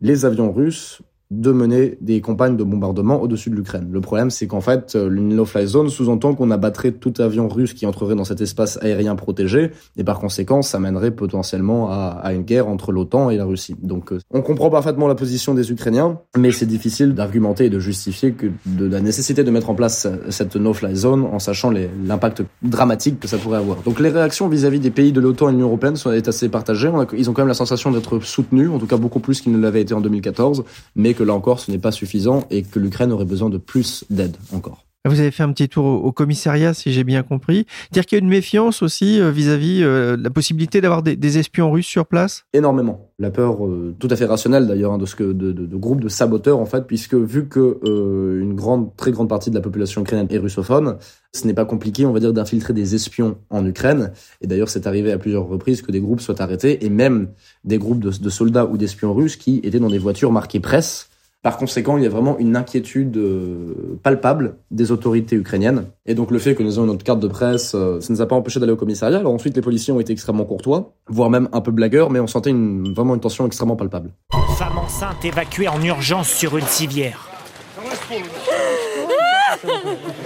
les 0.00 0.24
avions 0.24 0.52
russes 0.52 1.00
de 1.30 1.50
mener 1.50 1.98
des 2.00 2.20
campagnes 2.20 2.56
de 2.56 2.62
bombardement 2.62 3.20
au-dessus 3.20 3.50
de 3.50 3.56
l'Ukraine. 3.56 3.88
Le 3.90 4.00
problème, 4.00 4.30
c'est 4.30 4.46
qu'en 4.46 4.60
fait, 4.60 4.94
euh, 4.94 5.10
une 5.10 5.34
no-fly 5.34 5.66
zone 5.66 5.88
sous-entend 5.88 6.34
qu'on 6.34 6.52
abattrait 6.52 6.92
tout 6.92 7.14
avion 7.18 7.48
russe 7.48 7.74
qui 7.74 7.84
entrerait 7.84 8.14
dans 8.14 8.24
cet 8.24 8.40
espace 8.40 8.78
aérien 8.80 9.16
protégé, 9.16 9.72
et 9.96 10.04
par 10.04 10.20
conséquent, 10.20 10.62
ça 10.62 10.78
mènerait 10.78 11.10
potentiellement 11.10 11.90
à, 11.90 12.32
une 12.32 12.42
guerre 12.42 12.68
entre 12.68 12.92
l'OTAN 12.92 13.30
et 13.30 13.36
la 13.36 13.44
Russie. 13.44 13.74
Donc, 13.82 14.12
euh, 14.12 14.20
on 14.30 14.40
comprend 14.40 14.70
parfaitement 14.70 15.08
la 15.08 15.16
position 15.16 15.54
des 15.54 15.72
Ukrainiens, 15.72 16.20
mais 16.36 16.52
c'est 16.52 16.66
difficile 16.66 17.14
d'argumenter 17.14 17.64
et 17.66 17.70
de 17.70 17.80
justifier 17.80 18.32
que 18.32 18.46
de 18.66 18.86
la 18.86 19.00
nécessité 19.00 19.42
de 19.42 19.50
mettre 19.50 19.70
en 19.70 19.74
place 19.74 20.06
cette 20.28 20.54
no-fly 20.54 20.94
zone 20.94 21.24
en 21.24 21.38
sachant 21.40 21.70
l'impact 21.70 22.42
dramatique 22.62 23.18
que 23.18 23.26
ça 23.26 23.38
pourrait 23.38 23.58
avoir. 23.58 23.78
Donc, 23.82 23.98
les 23.98 24.10
réactions 24.10 24.48
vis-à-vis 24.48 24.78
des 24.78 24.90
pays 24.90 25.12
de 25.12 25.20
l'OTAN 25.20 25.48
et 25.48 25.52
de 25.52 25.56
l'Union 25.56 25.68
européenne 25.68 25.96
sont 25.96 26.10
assez 26.10 26.48
partagées. 26.48 26.90
ils 27.16 27.28
ont 27.28 27.32
quand 27.32 27.42
même 27.42 27.48
la 27.48 27.54
sensation 27.54 27.90
d'être 27.90 28.20
soutenus, 28.20 28.70
en 28.70 28.78
tout 28.78 28.86
cas 28.86 28.96
beaucoup 28.96 29.20
plus 29.20 29.40
qu'ils 29.40 29.52
ne 29.52 29.58
l'avaient 29.58 29.82
été 29.82 29.94
en 29.94 30.00
2014, 30.00 30.64
mais 30.94 31.15
que 31.16 31.24
là 31.24 31.34
encore, 31.34 31.58
ce 31.58 31.70
n'est 31.70 31.78
pas 31.78 31.90
suffisant 31.90 32.44
et 32.50 32.62
que 32.62 32.78
l'Ukraine 32.78 33.10
aurait 33.10 33.24
besoin 33.24 33.50
de 33.50 33.58
plus 33.58 34.04
d'aide 34.10 34.36
encore. 34.52 34.85
Vous 35.08 35.20
avez 35.20 35.30
fait 35.30 35.42
un 35.42 35.52
petit 35.52 35.68
tour 35.68 35.84
au, 35.84 36.12
commissariat, 36.12 36.74
si 36.74 36.92
j'ai 36.92 37.04
bien 37.04 37.22
compris. 37.22 37.66
Dire 37.92 38.06
qu'il 38.06 38.18
y 38.18 38.20
a 38.20 38.24
une 38.24 38.30
méfiance 38.30 38.82
aussi 38.82 39.20
euh, 39.20 39.30
vis-à-vis 39.30 39.82
euh, 39.82 40.16
de 40.16 40.24
la 40.24 40.30
possibilité 40.30 40.80
d'avoir 40.80 41.02
des, 41.02 41.38
espions 41.38 41.70
russes 41.70 41.86
sur 41.86 42.06
place? 42.06 42.44
Énormément. 42.52 43.10
La 43.18 43.30
peur 43.30 43.64
euh, 43.64 43.94
tout 43.98 44.08
à 44.10 44.16
fait 44.16 44.24
rationnelle 44.24 44.66
d'ailleurs 44.66 44.92
hein, 44.92 44.98
de 44.98 45.06
ce 45.06 45.14
que 45.14 45.24
de, 45.24 45.52
de, 45.52 45.76
groupes 45.76 46.00
de 46.00 46.08
saboteurs 46.08 46.58
en 46.58 46.66
fait, 46.66 46.86
puisque 46.86 47.14
vu 47.14 47.46
que 47.46 47.78
une 47.84 48.54
grande, 48.54 48.94
très 48.96 49.12
grande 49.12 49.28
partie 49.28 49.50
de 49.50 49.54
la 49.54 49.60
population 49.60 50.02
ukrainienne 50.02 50.28
est 50.30 50.38
russophone, 50.38 50.96
ce 51.32 51.46
n'est 51.46 51.54
pas 51.54 51.64
compliqué, 51.64 52.06
on 52.06 52.12
va 52.12 52.20
dire, 52.20 52.32
d'infiltrer 52.32 52.72
des 52.72 52.94
espions 52.94 53.36
en 53.50 53.64
Ukraine. 53.66 54.12
Et 54.40 54.46
d'ailleurs, 54.46 54.68
c'est 54.68 54.86
arrivé 54.86 55.12
à 55.12 55.18
plusieurs 55.18 55.46
reprises 55.46 55.82
que 55.82 55.92
des 55.92 56.00
groupes 56.00 56.20
soient 56.20 56.40
arrêtés, 56.40 56.84
et 56.84 56.88
même 56.88 57.28
des 57.64 57.78
groupes 57.78 58.00
de, 58.00 58.10
de 58.10 58.30
soldats 58.30 58.66
ou 58.66 58.76
d'espions 58.76 59.14
russes 59.14 59.36
qui 59.36 59.60
étaient 59.62 59.80
dans 59.80 59.90
des 59.90 59.98
voitures 59.98 60.32
marquées 60.32 60.60
presse 60.60 61.10
par 61.46 61.58
conséquent, 61.58 61.96
il 61.96 62.02
y 62.02 62.06
a 62.06 62.08
vraiment 62.08 62.36
une 62.38 62.56
inquiétude 62.56 63.16
euh, 63.18 64.00
palpable 64.02 64.56
des 64.72 64.90
autorités 64.90 65.36
ukrainiennes. 65.36 65.84
Et 66.04 66.16
donc 66.16 66.32
le 66.32 66.40
fait 66.40 66.56
que 66.56 66.64
nous 66.64 66.74
ayons 66.74 66.86
notre 66.86 67.04
carte 67.04 67.20
de 67.20 67.28
presse, 67.28 67.76
euh, 67.76 68.00
ça 68.00 68.12
ne 68.12 68.16
nous 68.16 68.20
a 68.20 68.26
pas 68.26 68.34
empêché 68.34 68.58
d'aller 68.58 68.72
au 68.72 68.76
commissariat. 68.76 69.20
Alors 69.20 69.32
ensuite, 69.32 69.54
les 69.54 69.62
policiers 69.62 69.92
ont 69.92 70.00
été 70.00 70.12
extrêmement 70.12 70.44
courtois, 70.44 70.94
voire 71.06 71.30
même 71.30 71.48
un 71.52 71.60
peu 71.60 71.70
blagueurs, 71.70 72.10
mais 72.10 72.18
on 72.18 72.26
sentait 72.26 72.50
une, 72.50 72.92
vraiment 72.92 73.14
une 73.14 73.20
tension 73.20 73.46
extrêmement 73.46 73.76
palpable. 73.76 74.10
Femme 74.58 74.76
enceinte 74.76 75.24
évacuée 75.24 75.68
en 75.68 75.80
urgence 75.80 76.30
sur 76.30 76.56
une 76.56 76.66
civière. 76.66 77.28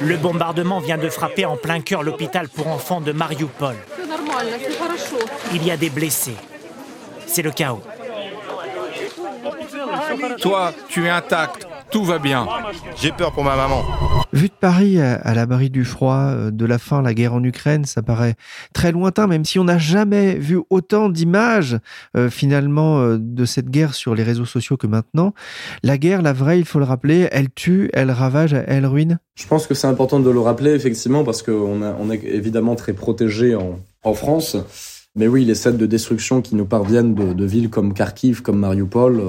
Le 0.00 0.16
bombardement 0.16 0.80
vient 0.80 0.96
de 0.96 1.10
frapper 1.10 1.44
en 1.44 1.58
plein 1.58 1.80
cœur 1.80 2.02
l'hôpital 2.02 2.48
pour 2.48 2.66
enfants 2.68 3.02
de 3.02 3.12
Mariupol. 3.12 3.74
Il 5.52 5.66
y 5.66 5.70
a 5.70 5.76
des 5.76 5.90
blessés. 5.90 6.36
C'est 7.26 7.42
le 7.42 7.50
chaos. 7.50 7.82
Toi, 10.40 10.72
tu 10.88 11.04
es 11.04 11.08
intact. 11.08 11.66
Tout 11.90 12.04
va 12.04 12.18
bien. 12.18 12.46
J'ai 12.96 13.10
peur 13.10 13.32
pour 13.32 13.42
ma 13.42 13.56
maman. 13.56 13.82
Vu 14.32 14.46
de 14.46 14.54
Paris, 14.58 15.00
à 15.00 15.34
l'abri 15.34 15.70
du 15.70 15.84
froid, 15.84 16.14
euh, 16.14 16.50
de 16.52 16.64
la 16.64 16.78
faim, 16.78 17.02
la 17.02 17.14
guerre 17.14 17.34
en 17.34 17.42
Ukraine, 17.42 17.84
ça 17.84 18.00
paraît 18.00 18.36
très 18.72 18.92
lointain, 18.92 19.26
même 19.26 19.44
si 19.44 19.58
on 19.58 19.64
n'a 19.64 19.78
jamais 19.78 20.36
vu 20.36 20.60
autant 20.70 21.08
d'images 21.08 21.78
euh, 22.16 22.30
finalement 22.30 23.00
euh, 23.00 23.18
de 23.18 23.44
cette 23.44 23.70
guerre 23.70 23.94
sur 23.94 24.14
les 24.14 24.22
réseaux 24.22 24.44
sociaux 24.44 24.76
que 24.76 24.86
maintenant. 24.86 25.34
La 25.82 25.98
guerre, 25.98 26.22
la 26.22 26.32
vraie, 26.32 26.60
il 26.60 26.64
faut 26.64 26.78
le 26.78 26.84
rappeler, 26.84 27.28
elle 27.32 27.50
tue, 27.50 27.90
elle 27.92 28.12
ravage, 28.12 28.54
elle 28.68 28.86
ruine. 28.86 29.18
Je 29.34 29.46
pense 29.48 29.66
que 29.66 29.74
c'est 29.74 29.88
important 29.88 30.20
de 30.20 30.30
le 30.30 30.40
rappeler 30.40 30.74
effectivement 30.74 31.24
parce 31.24 31.42
qu'on 31.42 31.82
on 31.82 32.10
est 32.10 32.22
évidemment 32.24 32.76
très 32.76 32.92
protégé 32.92 33.56
en, 33.56 33.80
en 34.04 34.14
France. 34.14 34.56
Mais 35.16 35.26
oui, 35.26 35.44
les 35.44 35.56
scènes 35.56 35.76
de 35.76 35.86
destruction 35.86 36.40
qui 36.40 36.54
nous 36.54 36.66
parviennent 36.66 37.16
de, 37.16 37.32
de 37.32 37.44
villes 37.44 37.68
comme 37.68 37.94
Kharkiv, 37.94 38.42
comme 38.42 38.60
Mariupol, 38.60 39.20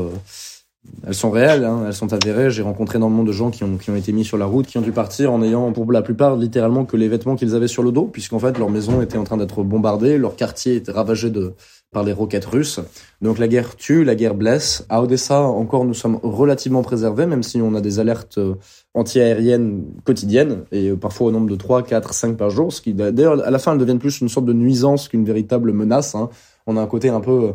elles 1.05 1.13
sont 1.13 1.29
réelles, 1.29 1.63
hein, 1.63 1.83
elles 1.87 1.93
sont 1.93 2.11
avérées. 2.13 2.49
J'ai 2.49 2.63
rencontré 2.63 2.97
énormément 2.97 3.23
de 3.23 3.31
gens 3.31 3.51
qui 3.51 3.63
ont, 3.63 3.77
qui 3.77 3.91
ont 3.91 3.95
été 3.95 4.11
mis 4.11 4.25
sur 4.25 4.37
la 4.37 4.45
route, 4.45 4.65
qui 4.67 4.77
ont 4.77 4.81
dû 4.81 4.91
partir 4.91 5.31
en 5.31 5.41
ayant 5.43 5.71
pour 5.71 5.91
la 5.91 6.01
plupart 6.01 6.35
littéralement 6.35 6.85
que 6.85 6.97
les 6.97 7.07
vêtements 7.07 7.35
qu'ils 7.35 7.55
avaient 7.55 7.67
sur 7.67 7.83
le 7.83 7.91
dos, 7.91 8.05
puisqu'en 8.05 8.39
fait 8.39 8.57
leur 8.57 8.69
maison 8.69 9.01
était 9.01 9.17
en 9.17 9.23
train 9.23 9.37
d'être 9.37 9.63
bombardée, 9.63 10.17
leur 10.17 10.35
quartier 10.35 10.75
était 10.75 10.91
ravagé 10.91 11.29
de, 11.29 11.53
par 11.91 12.03
les 12.03 12.13
roquettes 12.13 12.45
russes. 12.45 12.79
Donc 13.21 13.37
la 13.37 13.47
guerre 13.47 13.75
tue, 13.75 14.03
la 14.03 14.15
guerre 14.15 14.33
blesse. 14.33 14.85
À 14.89 15.01
Odessa, 15.01 15.41
encore, 15.41 15.85
nous 15.85 15.93
sommes 15.93 16.19
relativement 16.23 16.81
préservés, 16.81 17.25
même 17.25 17.43
si 17.43 17.61
on 17.61 17.75
a 17.75 17.81
des 17.81 17.99
alertes 17.99 18.37
euh, 18.37 18.55
anti-aériennes 18.93 19.83
quotidiennes, 20.03 20.63
et 20.71 20.89
euh, 20.89 20.95
parfois 20.95 21.27
au 21.27 21.31
nombre 21.31 21.49
de 21.49 21.55
3, 21.55 21.83
4, 21.83 22.13
5 22.13 22.37
par 22.37 22.49
jour, 22.49 22.71
ce 22.71 22.81
qui 22.81 22.93
d'ailleurs 22.93 23.45
à 23.45 23.51
la 23.51 23.59
fin 23.59 23.73
elles 23.73 23.77
deviennent 23.77 23.99
plus 23.99 24.21
une 24.21 24.29
sorte 24.29 24.45
de 24.45 24.53
nuisance 24.53 25.09
qu'une 25.09 25.25
véritable 25.25 25.73
menace. 25.73 26.15
Hein. 26.15 26.29
On 26.65 26.77
a 26.77 26.81
un 26.81 26.87
côté 26.87 27.09
un 27.09 27.21
peu 27.21 27.53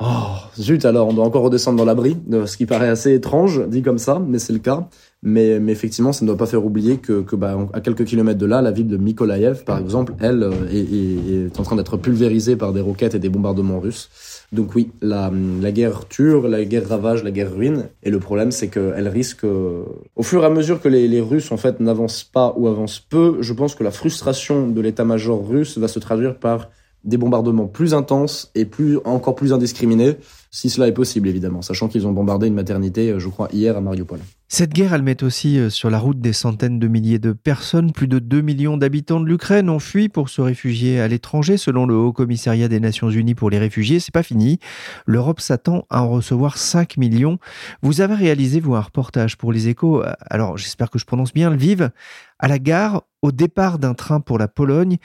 Oh, 0.00 0.36
zut, 0.56 0.84
alors 0.84 1.08
on 1.08 1.12
doit 1.12 1.24
encore 1.24 1.42
redescendre 1.42 1.76
dans 1.76 1.84
l'abri, 1.84 2.16
ce 2.30 2.56
qui 2.56 2.66
paraît 2.66 2.88
assez 2.88 3.14
étrange, 3.14 3.66
dit 3.68 3.82
comme 3.82 3.98
ça, 3.98 4.22
mais 4.24 4.38
c'est 4.38 4.52
le 4.52 4.60
cas. 4.60 4.88
Mais, 5.24 5.58
mais, 5.58 5.72
effectivement, 5.72 6.12
ça 6.12 6.24
ne 6.24 6.28
doit 6.28 6.36
pas 6.36 6.46
faire 6.46 6.64
oublier 6.64 6.98
que, 6.98 7.22
que 7.22 7.34
bah, 7.34 7.58
à 7.72 7.80
quelques 7.80 8.04
kilomètres 8.04 8.38
de 8.38 8.46
là, 8.46 8.62
la 8.62 8.70
ville 8.70 8.86
de 8.86 8.96
Mykolaïev, 8.96 9.64
par 9.64 9.78
exemple, 9.78 10.14
elle, 10.20 10.44
euh, 10.44 10.52
est, 10.70 11.46
est, 11.46 11.58
en 11.58 11.64
train 11.64 11.74
d'être 11.74 11.96
pulvérisée 11.96 12.54
par 12.54 12.72
des 12.72 12.80
roquettes 12.80 13.16
et 13.16 13.18
des 13.18 13.28
bombardements 13.28 13.80
russes. 13.80 14.10
Donc 14.52 14.76
oui, 14.76 14.92
la, 15.02 15.32
la 15.60 15.72
guerre 15.72 16.06
tue, 16.08 16.40
la 16.48 16.64
guerre 16.64 16.88
ravage, 16.88 17.24
la 17.24 17.32
guerre 17.32 17.52
ruine. 17.52 17.88
Et 18.04 18.10
le 18.10 18.20
problème, 18.20 18.52
c'est 18.52 18.68
qu'elle 18.68 19.08
risque, 19.08 19.42
au 19.42 20.22
fur 20.22 20.44
et 20.44 20.46
à 20.46 20.50
mesure 20.50 20.80
que 20.80 20.88
les, 20.88 21.08
les 21.08 21.20
Russes, 21.20 21.50
en 21.50 21.56
fait, 21.56 21.80
n'avancent 21.80 22.22
pas 22.22 22.54
ou 22.56 22.68
avancent 22.68 23.00
peu, 23.00 23.38
je 23.40 23.52
pense 23.52 23.74
que 23.74 23.82
la 23.82 23.90
frustration 23.90 24.68
de 24.68 24.80
l'état-major 24.80 25.44
russe 25.46 25.78
va 25.78 25.88
se 25.88 25.98
traduire 25.98 26.36
par 26.36 26.68
des 27.04 27.16
bombardements 27.16 27.66
plus 27.66 27.94
intenses 27.94 28.50
et 28.54 28.64
plus 28.64 28.98
encore 29.04 29.34
plus 29.34 29.52
indiscriminés, 29.52 30.16
si 30.50 30.70
cela 30.70 30.88
est 30.88 30.92
possible 30.92 31.28
évidemment, 31.28 31.62
sachant 31.62 31.88
qu'ils 31.88 32.06
ont 32.06 32.12
bombardé 32.12 32.46
une 32.46 32.54
maternité, 32.54 33.10
euh, 33.10 33.18
je 33.18 33.28
crois, 33.28 33.48
hier 33.52 33.76
à 33.76 33.80
Mariupol. 33.80 34.18
Cette 34.50 34.72
guerre, 34.72 34.94
elle 34.94 35.02
met 35.02 35.22
aussi 35.22 35.58
euh, 35.58 35.68
sur 35.68 35.90
la 35.90 35.98
route 35.98 36.20
des 36.20 36.32
centaines 36.32 36.78
de 36.78 36.88
milliers 36.88 37.18
de 37.18 37.32
personnes. 37.32 37.92
Plus 37.92 38.08
de 38.08 38.18
2 38.18 38.40
millions 38.40 38.78
d'habitants 38.78 39.20
de 39.20 39.26
l'Ukraine 39.26 39.68
ont 39.68 39.78
fui 39.78 40.08
pour 40.08 40.30
se 40.30 40.40
réfugier 40.40 41.00
à 41.00 41.08
l'étranger, 41.08 41.58
selon 41.58 41.86
le 41.86 41.94
Haut 41.94 42.12
Commissariat 42.12 42.68
des 42.68 42.80
Nations 42.80 43.10
Unies 43.10 43.34
pour 43.34 43.50
les 43.50 43.58
réfugiés. 43.58 44.00
C'est 44.00 44.12
pas 44.12 44.22
fini. 44.22 44.58
L'Europe 45.06 45.40
s'attend 45.40 45.84
à 45.90 46.02
en 46.02 46.08
recevoir 46.08 46.56
5 46.56 46.96
millions. 46.96 47.38
Vous 47.82 48.00
avez 48.00 48.14
réalisé, 48.14 48.60
vous, 48.60 48.74
un 48.74 48.80
reportage 48.80 49.36
pour 49.36 49.52
les 49.52 49.68
échos. 49.68 50.02
Alors, 50.30 50.56
j'espère 50.56 50.90
que 50.90 50.98
je 50.98 51.04
prononce 51.04 51.34
bien 51.34 51.50
le 51.50 51.56
vive. 51.56 51.90
À 52.38 52.48
la 52.48 52.58
gare, 52.58 53.02
au 53.20 53.32
départ 53.32 53.78
d'un 53.78 53.94
train 53.94 54.20
pour 54.20 54.38
la 54.38 54.48
Pologne. 54.48 54.96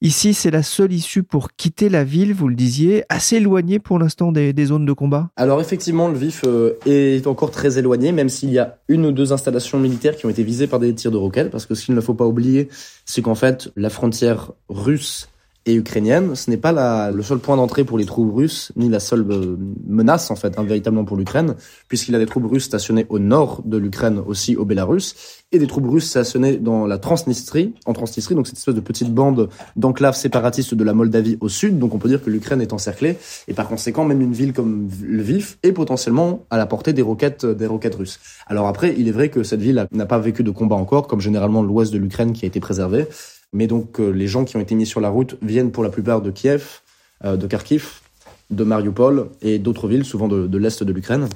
Ici, 0.00 0.32
c'est 0.32 0.52
la 0.52 0.62
seule 0.62 0.92
issue 0.92 1.24
pour 1.24 1.54
quitter 1.54 1.88
la 1.88 2.04
ville, 2.04 2.32
vous 2.32 2.46
le 2.46 2.54
disiez, 2.54 3.02
assez 3.08 3.36
éloignée 3.36 3.80
pour 3.80 3.98
l'instant 3.98 4.30
des, 4.30 4.54
zones 4.64 4.86
de 4.86 4.92
combat. 4.92 5.30
Alors 5.34 5.60
effectivement, 5.60 6.06
le 6.06 6.16
vif 6.16 6.42
euh, 6.44 6.78
est 6.86 7.26
encore 7.26 7.50
très 7.50 7.78
éloigné, 7.78 8.12
même 8.12 8.28
s'il 8.28 8.50
y 8.50 8.60
a 8.60 8.78
une 8.86 9.06
ou 9.06 9.10
deux 9.10 9.32
installations 9.32 9.80
militaires 9.80 10.16
qui 10.16 10.24
ont 10.24 10.28
été 10.28 10.44
visées 10.44 10.68
par 10.68 10.78
des 10.78 10.94
tirs 10.94 11.10
de 11.10 11.16
roquettes, 11.16 11.50
parce 11.50 11.66
que 11.66 11.74
ce 11.74 11.84
qu'il 11.84 11.96
ne 11.96 12.00
faut 12.00 12.14
pas 12.14 12.26
oublier, 12.26 12.68
c'est 13.06 13.22
qu'en 13.22 13.34
fait, 13.34 13.72
la 13.74 13.90
frontière 13.90 14.52
russe 14.68 15.28
et 15.68 15.74
ukrainienne, 15.74 16.34
ce 16.34 16.48
n'est 16.50 16.56
pas 16.56 16.72
la, 16.72 17.10
le 17.10 17.22
seul 17.22 17.38
point 17.38 17.56
d'entrée 17.56 17.84
pour 17.84 17.98
les 17.98 18.06
troupes 18.06 18.34
russes, 18.34 18.72
ni 18.76 18.88
la 18.88 19.00
seule 19.00 19.26
euh, 19.30 19.56
menace 19.86 20.30
en 20.30 20.36
fait, 20.36 20.58
hein, 20.58 20.64
véritablement 20.64 21.04
pour 21.04 21.18
l'Ukraine, 21.18 21.56
puisqu'il 21.88 22.12
y 22.12 22.14
a 22.14 22.18
des 22.18 22.26
troupes 22.26 22.50
russes 22.50 22.64
stationnées 22.64 23.04
au 23.10 23.18
nord 23.18 23.60
de 23.66 23.76
l'Ukraine, 23.76 24.22
aussi 24.26 24.56
au 24.56 24.64
Bélarus, 24.64 25.14
et 25.52 25.58
des 25.58 25.66
troupes 25.66 25.86
russes 25.86 26.08
stationnées 26.08 26.56
dans 26.56 26.86
la 26.86 26.96
Transnistrie, 26.96 27.74
en 27.84 27.92
Transnistrie, 27.92 28.34
donc 28.34 28.46
cette 28.46 28.56
espèce 28.56 28.74
de 28.74 28.80
petite 28.80 29.12
bande 29.12 29.50
d'enclaves 29.76 30.16
séparatistes 30.16 30.72
de 30.72 30.84
la 30.84 30.94
Moldavie 30.94 31.36
au 31.42 31.50
sud, 31.50 31.78
donc 31.78 31.94
on 31.94 31.98
peut 31.98 32.08
dire 32.08 32.22
que 32.22 32.30
l'Ukraine 32.30 32.62
est 32.62 32.72
encerclée, 32.72 33.18
et 33.46 33.52
par 33.52 33.68
conséquent, 33.68 34.06
même 34.06 34.22
une 34.22 34.32
ville 34.32 34.54
comme 34.54 34.88
Lviv 35.02 35.58
est 35.62 35.72
potentiellement 35.72 36.46
à 36.48 36.56
la 36.56 36.64
portée 36.64 36.94
des 36.94 37.02
roquettes, 37.02 37.44
des 37.44 37.66
roquettes 37.66 37.96
russes. 37.96 38.20
Alors 38.46 38.68
après, 38.68 38.94
il 38.96 39.06
est 39.06 39.12
vrai 39.12 39.28
que 39.28 39.42
cette 39.42 39.60
ville 39.60 39.86
n'a 39.92 40.06
pas 40.06 40.18
vécu 40.18 40.42
de 40.42 40.50
combat 40.50 40.76
encore, 40.76 41.08
comme 41.08 41.20
généralement 41.20 41.62
l'ouest 41.62 41.92
de 41.92 41.98
l'Ukraine 41.98 42.32
qui 42.32 42.46
a 42.46 42.48
été 42.48 42.58
préservé, 42.58 43.06
mais 43.52 43.66
donc 43.66 44.00
euh, 44.00 44.10
les 44.10 44.26
gens 44.26 44.44
qui 44.44 44.56
ont 44.56 44.60
été 44.60 44.74
mis 44.74 44.86
sur 44.86 45.00
la 45.00 45.08
route 45.08 45.36
viennent 45.42 45.70
pour 45.70 45.82
la 45.82 45.90
plupart 45.90 46.22
de 46.22 46.30
Kiev, 46.30 46.80
euh, 47.24 47.36
de 47.36 47.46
Kharkiv, 47.46 48.00
de 48.50 48.64
Mariupol 48.64 49.30
et 49.42 49.58
d'autres 49.58 49.88
villes, 49.88 50.04
souvent 50.04 50.28
de, 50.28 50.58
l'est 50.58 50.82
de 50.82 50.92
l'Ukraine. 50.92 51.28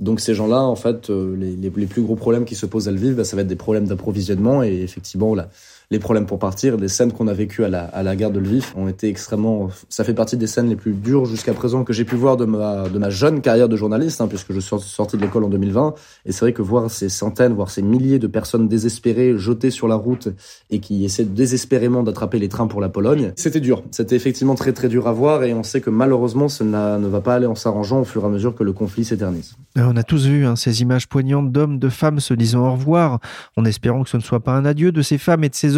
Donc 0.00 0.20
ces 0.20 0.34
gens-là, 0.34 0.62
en 0.62 0.76
fait, 0.76 1.10
euh, 1.10 1.36
les, 1.36 1.56
les, 1.56 1.86
plus 1.86 2.02
gros 2.02 2.14
problèmes 2.14 2.44
qui 2.44 2.54
se 2.54 2.66
posent 2.66 2.88
à 2.88 2.92
Lviv, 2.92 3.16
bah, 3.16 3.24
ça 3.24 3.34
va 3.34 3.42
être 3.42 3.48
des 3.48 3.56
problèmes 3.56 3.86
d'approvisionnement 3.86 4.62
et 4.62 4.82
effectivement, 4.82 5.34
là, 5.34 5.50
les 5.90 5.98
problèmes 5.98 6.26
pour 6.26 6.38
partir. 6.38 6.76
Les 6.76 6.88
scènes 6.88 7.12
qu'on 7.12 7.28
a 7.28 7.32
vécues 7.32 7.64
à 7.64 7.68
la, 7.68 7.84
à 7.84 8.02
la 8.02 8.14
gare 8.14 8.30
de 8.30 8.40
Lviv 8.40 8.74
ont 8.76 8.88
été 8.88 9.08
extrêmement. 9.08 9.70
Ça 9.88 10.04
fait 10.04 10.12
partie 10.12 10.36
des 10.36 10.46
scènes 10.46 10.68
les 10.68 10.76
plus 10.76 10.92
dures 10.92 11.24
jusqu'à 11.24 11.54
présent 11.54 11.82
que 11.82 11.94
j'ai 11.94 12.04
pu 12.04 12.14
voir 12.14 12.36
de 12.36 12.44
ma, 12.44 12.90
de 12.90 12.98
ma 12.98 13.08
jeune 13.08 13.40
carrière 13.40 13.70
de 13.70 13.76
journaliste, 13.76 14.20
hein, 14.20 14.28
puisque 14.28 14.52
je 14.52 14.60
suis 14.60 14.78
sorti 14.80 15.16
de 15.16 15.22
l'école 15.22 15.44
en 15.44 15.48
2020. 15.48 15.94
Et 16.26 16.32
c'est 16.32 16.40
vrai 16.40 16.52
que 16.52 16.60
voir 16.60 16.90
ces 16.90 17.08
centaines, 17.08 17.54
voire 17.54 17.70
ces 17.70 17.80
milliers 17.80 18.18
de 18.18 18.26
personnes 18.26 18.68
désespérées, 18.68 19.38
jetées 19.38 19.70
sur 19.70 19.88
la 19.88 19.94
route 19.94 20.28
et 20.68 20.80
qui 20.80 21.06
essaient 21.06 21.24
désespérément 21.24 22.02
d'attraper 22.02 22.38
les 22.38 22.50
trains 22.50 22.66
pour 22.66 22.82
la 22.82 22.90
Pologne, 22.90 23.32
c'était 23.36 23.60
dur. 23.60 23.82
C'était 23.90 24.16
effectivement 24.16 24.56
très 24.56 24.72
très 24.72 24.88
dur 24.88 25.08
à 25.08 25.12
voir 25.12 25.42
et 25.44 25.54
on 25.54 25.62
sait 25.62 25.80
que 25.80 25.90
malheureusement, 25.90 26.48
ça 26.48 26.64
ne 26.64 27.06
va 27.06 27.20
pas 27.22 27.34
aller 27.34 27.46
en 27.46 27.54
s'arrangeant 27.54 28.00
au 28.00 28.04
fur 28.04 28.24
et 28.24 28.26
à 28.26 28.28
mesure 28.28 28.54
que 28.54 28.62
le 28.62 28.74
conflit 28.74 29.06
s'éternise. 29.06 29.56
Euh, 29.78 29.86
on 29.88 29.96
a 29.96 30.02
tous 30.02 30.26
vu 30.26 30.44
hein, 30.44 30.54
ces 30.54 30.82
images 30.82 31.08
poignantes 31.08 31.50
d'hommes, 31.50 31.78
de 31.78 31.88
femmes 31.88 32.20
se 32.20 32.34
disant 32.34 32.68
au 32.68 32.72
revoir, 32.72 33.20
en 33.56 33.64
espérant 33.64 34.02
que 34.02 34.10
ce 34.10 34.18
ne 34.18 34.22
soit 34.22 34.40
pas 34.40 34.52
un 34.52 34.66
adieu 34.66 34.92
de 34.92 35.00
ces 35.00 35.16
femmes 35.16 35.44
et 35.44 35.48
de 35.48 35.54
ces 35.54 35.77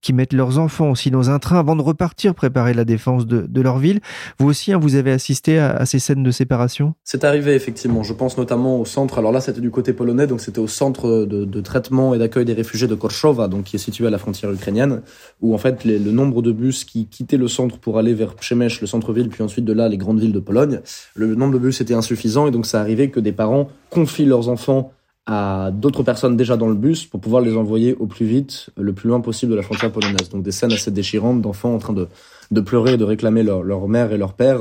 qui 0.00 0.12
mettent 0.12 0.32
leurs 0.32 0.58
enfants 0.58 0.90
aussi 0.90 1.10
dans 1.10 1.30
un 1.30 1.38
train 1.38 1.58
avant 1.58 1.76
de 1.76 1.82
repartir 1.82 2.34
préparer 2.34 2.74
la 2.74 2.84
défense 2.84 3.26
de, 3.26 3.60
leur 3.60 3.78
ville. 3.78 4.00
Vous 4.38 4.48
aussi, 4.48 4.72
hein, 4.72 4.78
vous 4.78 4.94
avez 4.94 5.10
assisté 5.10 5.58
à, 5.58 5.84
ces 5.84 5.98
scènes 5.98 6.22
de 6.22 6.30
séparation? 6.30 6.94
C'est 7.04 7.24
arrivé 7.24 7.54
effectivement. 7.54 8.02
Je 8.02 8.12
pense 8.12 8.38
notamment 8.38 8.80
au 8.80 8.84
centre. 8.84 9.18
Alors 9.18 9.32
là, 9.32 9.40
c'était 9.40 9.60
du 9.60 9.70
côté 9.70 9.92
polonais, 9.92 10.26
donc 10.26 10.40
c'était 10.40 10.60
au 10.60 10.68
centre 10.68 11.26
de, 11.26 11.60
traitement 11.60 12.14
et 12.14 12.18
d'accueil 12.18 12.44
des 12.44 12.52
réfugiés 12.52 12.86
de 12.86 12.94
Korchowa, 12.94 13.48
donc 13.48 13.64
qui 13.64 13.76
est 13.76 13.80
situé 13.80 14.06
à 14.06 14.10
la 14.10 14.18
frontière 14.18 14.52
ukrainienne, 14.52 15.02
où 15.40 15.54
en 15.54 15.58
fait 15.58 15.84
le 15.84 16.10
nombre 16.12 16.40
de 16.40 16.52
bus 16.52 16.84
qui 16.84 17.06
quittaient 17.06 17.36
le 17.36 17.48
centre 17.48 17.78
pour 17.78 17.98
aller 17.98 18.14
vers 18.14 18.34
Przemyśl, 18.34 18.78
le 18.82 18.86
centre-ville, 18.86 19.28
puis 19.28 19.42
ensuite 19.42 19.64
de 19.64 19.72
là 19.72 19.88
les 19.88 19.96
grandes 19.96 20.20
villes 20.20 20.32
de 20.32 20.38
Pologne, 20.38 20.80
le 21.14 21.34
nombre 21.34 21.54
de 21.54 21.58
bus 21.58 21.80
était 21.80 21.94
insuffisant 21.94 22.46
et 22.46 22.50
donc 22.50 22.66
ça 22.66 22.80
arrivait 22.80 23.10
que 23.10 23.20
des 23.20 23.32
parents 23.32 23.68
confient 23.90 24.26
leurs 24.26 24.48
enfants 24.48 24.92
à 25.28 25.70
d'autres 25.72 26.02
personnes 26.02 26.38
déjà 26.38 26.56
dans 26.56 26.68
le 26.68 26.74
bus 26.74 27.04
pour 27.04 27.20
pouvoir 27.20 27.42
les 27.42 27.54
envoyer 27.54 27.94
au 27.94 28.06
plus 28.06 28.24
vite, 28.24 28.70
le 28.78 28.94
plus 28.94 29.08
loin 29.10 29.20
possible 29.20 29.52
de 29.52 29.56
la 29.56 29.62
frontière 29.62 29.92
polonaise. 29.92 30.30
Donc 30.30 30.42
des 30.42 30.52
scènes 30.52 30.72
assez 30.72 30.90
déchirantes 30.90 31.42
d'enfants 31.42 31.74
en 31.74 31.78
train 31.78 31.92
de, 31.92 32.08
de 32.50 32.60
pleurer 32.60 32.94
et 32.94 32.96
de 32.96 33.04
réclamer 33.04 33.42
leur, 33.42 33.62
leur 33.62 33.88
mère 33.88 34.12
et 34.12 34.18
leur 34.18 34.34
père 34.34 34.60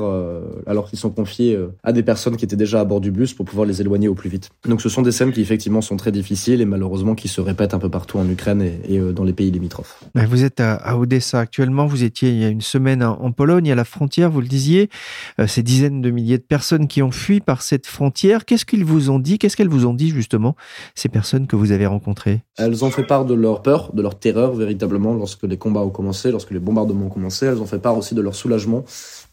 alors 0.65 0.89
qu'ils 0.89 0.99
sont 0.99 1.09
confiés 1.09 1.57
à 1.83 1.93
des 1.93 2.03
personnes 2.03 2.37
qui 2.37 2.45
étaient 2.45 2.55
déjà 2.55 2.81
à 2.81 2.85
bord 2.85 3.01
du 3.01 3.11
bus 3.11 3.33
pour 3.33 3.45
pouvoir 3.45 3.65
les 3.65 3.81
éloigner 3.81 4.07
au 4.07 4.15
plus 4.15 4.29
vite. 4.29 4.49
Donc 4.67 4.81
ce 4.81 4.89
sont 4.89 5.01
des 5.01 5.11
scènes 5.11 5.31
qui 5.31 5.41
effectivement 5.41 5.81
sont 5.81 5.97
très 5.97 6.11
difficiles 6.11 6.61
et 6.61 6.65
malheureusement 6.65 7.15
qui 7.15 7.27
se 7.27 7.41
répètent 7.41 7.73
un 7.73 7.79
peu 7.79 7.89
partout 7.89 8.17
en 8.17 8.29
Ukraine 8.29 8.61
et, 8.61 8.99
dans 8.99 9.23
les 9.23 9.33
pays 9.33 9.51
limitrophes. 9.51 10.03
Vous 10.15 10.43
êtes 10.43 10.59
à, 10.59 10.97
Odessa 10.97 11.39
actuellement, 11.39 11.85
vous 11.85 12.03
étiez 12.03 12.29
il 12.29 12.39
y 12.39 12.45
a 12.45 12.49
une 12.49 12.61
semaine 12.61 13.03
en 13.03 13.31
Pologne, 13.31 13.71
à 13.71 13.75
la 13.75 13.85
frontière, 13.85 14.29
vous 14.31 14.41
le 14.41 14.47
disiez, 14.47 14.89
ces 15.47 15.63
dizaines 15.63 16.01
de 16.01 16.11
milliers 16.11 16.37
de 16.37 16.43
personnes 16.43 16.87
qui 16.87 17.01
ont 17.01 17.11
fui 17.11 17.39
par 17.39 17.61
cette 17.61 17.87
frontière. 17.87 18.45
Qu'est-ce 18.45 18.65
qu'ils 18.65 18.85
vous 18.85 19.09
ont 19.09 19.19
dit? 19.19 19.37
Qu'est-ce 19.37 19.57
qu'elles 19.57 19.69
vous 19.69 19.85
ont 19.85 19.93
dit 19.93 20.09
justement, 20.09 20.55
ces 20.95 21.09
personnes 21.09 21.47
que 21.47 21.55
vous 21.55 21.71
avez 21.71 21.85
rencontrées? 21.85 22.41
Elles 22.57 22.83
ont 22.83 22.91
fait 22.91 23.03
part 23.03 23.25
de 23.25 23.33
leur 23.33 23.61
peur, 23.61 23.91
de 23.93 24.01
leur 24.01 24.17
terreur 24.17 24.53
véritablement 24.53 25.13
lorsque 25.13 25.43
les 25.43 25.57
combats 25.57 25.81
ont 25.81 25.89
commencé, 25.89 26.31
lorsque 26.31 26.51
les 26.51 26.59
bombardements 26.59 27.07
ont 27.07 27.09
commencé. 27.09 27.45
Elles 27.45 27.61
ont 27.61 27.65
fait 27.65 27.76
part 27.79 27.97
aussi 27.97 28.15
de 28.15 28.21
leur 28.21 28.35
soulagement 28.35 28.83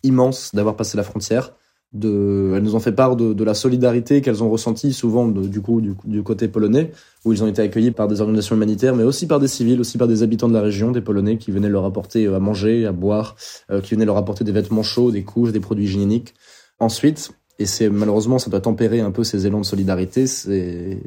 immense 0.02 0.54
d'avoir 0.54 0.76
passé 0.76 0.96
la 0.96 1.02
frontière. 1.02 1.52
Elles 1.94 2.62
nous 2.62 2.74
ont 2.74 2.80
fait 2.80 2.92
part 2.92 3.14
de, 3.14 3.44
la 3.44 3.54
solidarité 3.54 4.20
qu'elles 4.20 4.42
ont 4.42 4.50
ressentie 4.50 4.92
souvent 4.92 5.28
du 5.28 5.60
coup 5.60 5.80
du, 5.80 6.22
côté 6.24 6.48
polonais, 6.48 6.90
où 7.24 7.32
ils 7.32 7.44
ont 7.44 7.46
été 7.46 7.62
accueillis 7.62 7.92
par 7.92 8.08
des 8.08 8.20
organisations 8.20 8.56
humanitaires, 8.56 8.96
mais 8.96 9.04
aussi 9.04 9.28
par 9.28 9.38
des 9.38 9.46
civils, 9.46 9.80
aussi 9.80 9.96
par 9.96 10.08
des 10.08 10.22
habitants 10.24 10.48
de 10.48 10.54
la 10.54 10.60
région, 10.60 10.90
des 10.90 11.00
Polonais 11.00 11.38
qui 11.38 11.52
venaient 11.52 11.68
leur 11.68 11.84
apporter 11.84 12.26
euh, 12.26 12.34
à 12.34 12.40
manger, 12.40 12.84
à 12.84 12.92
boire, 12.92 13.36
euh, 13.70 13.80
qui 13.80 13.94
venaient 13.94 14.06
leur 14.06 14.16
apporter 14.16 14.42
des 14.42 14.50
vêtements 14.50 14.82
chauds, 14.82 15.12
des 15.12 15.22
couches, 15.22 15.52
des 15.52 15.60
produits 15.60 15.84
hygiéniques. 15.84 16.34
Ensuite, 16.80 17.30
et 17.58 17.66
c'est 17.66 17.88
malheureusement 17.88 18.38
ça 18.38 18.50
doit 18.50 18.60
tempérer 18.60 19.00
un 19.00 19.12
peu 19.12 19.22
ces 19.22 19.46
élans 19.46 19.60
de 19.60 19.64
solidarité. 19.64 20.24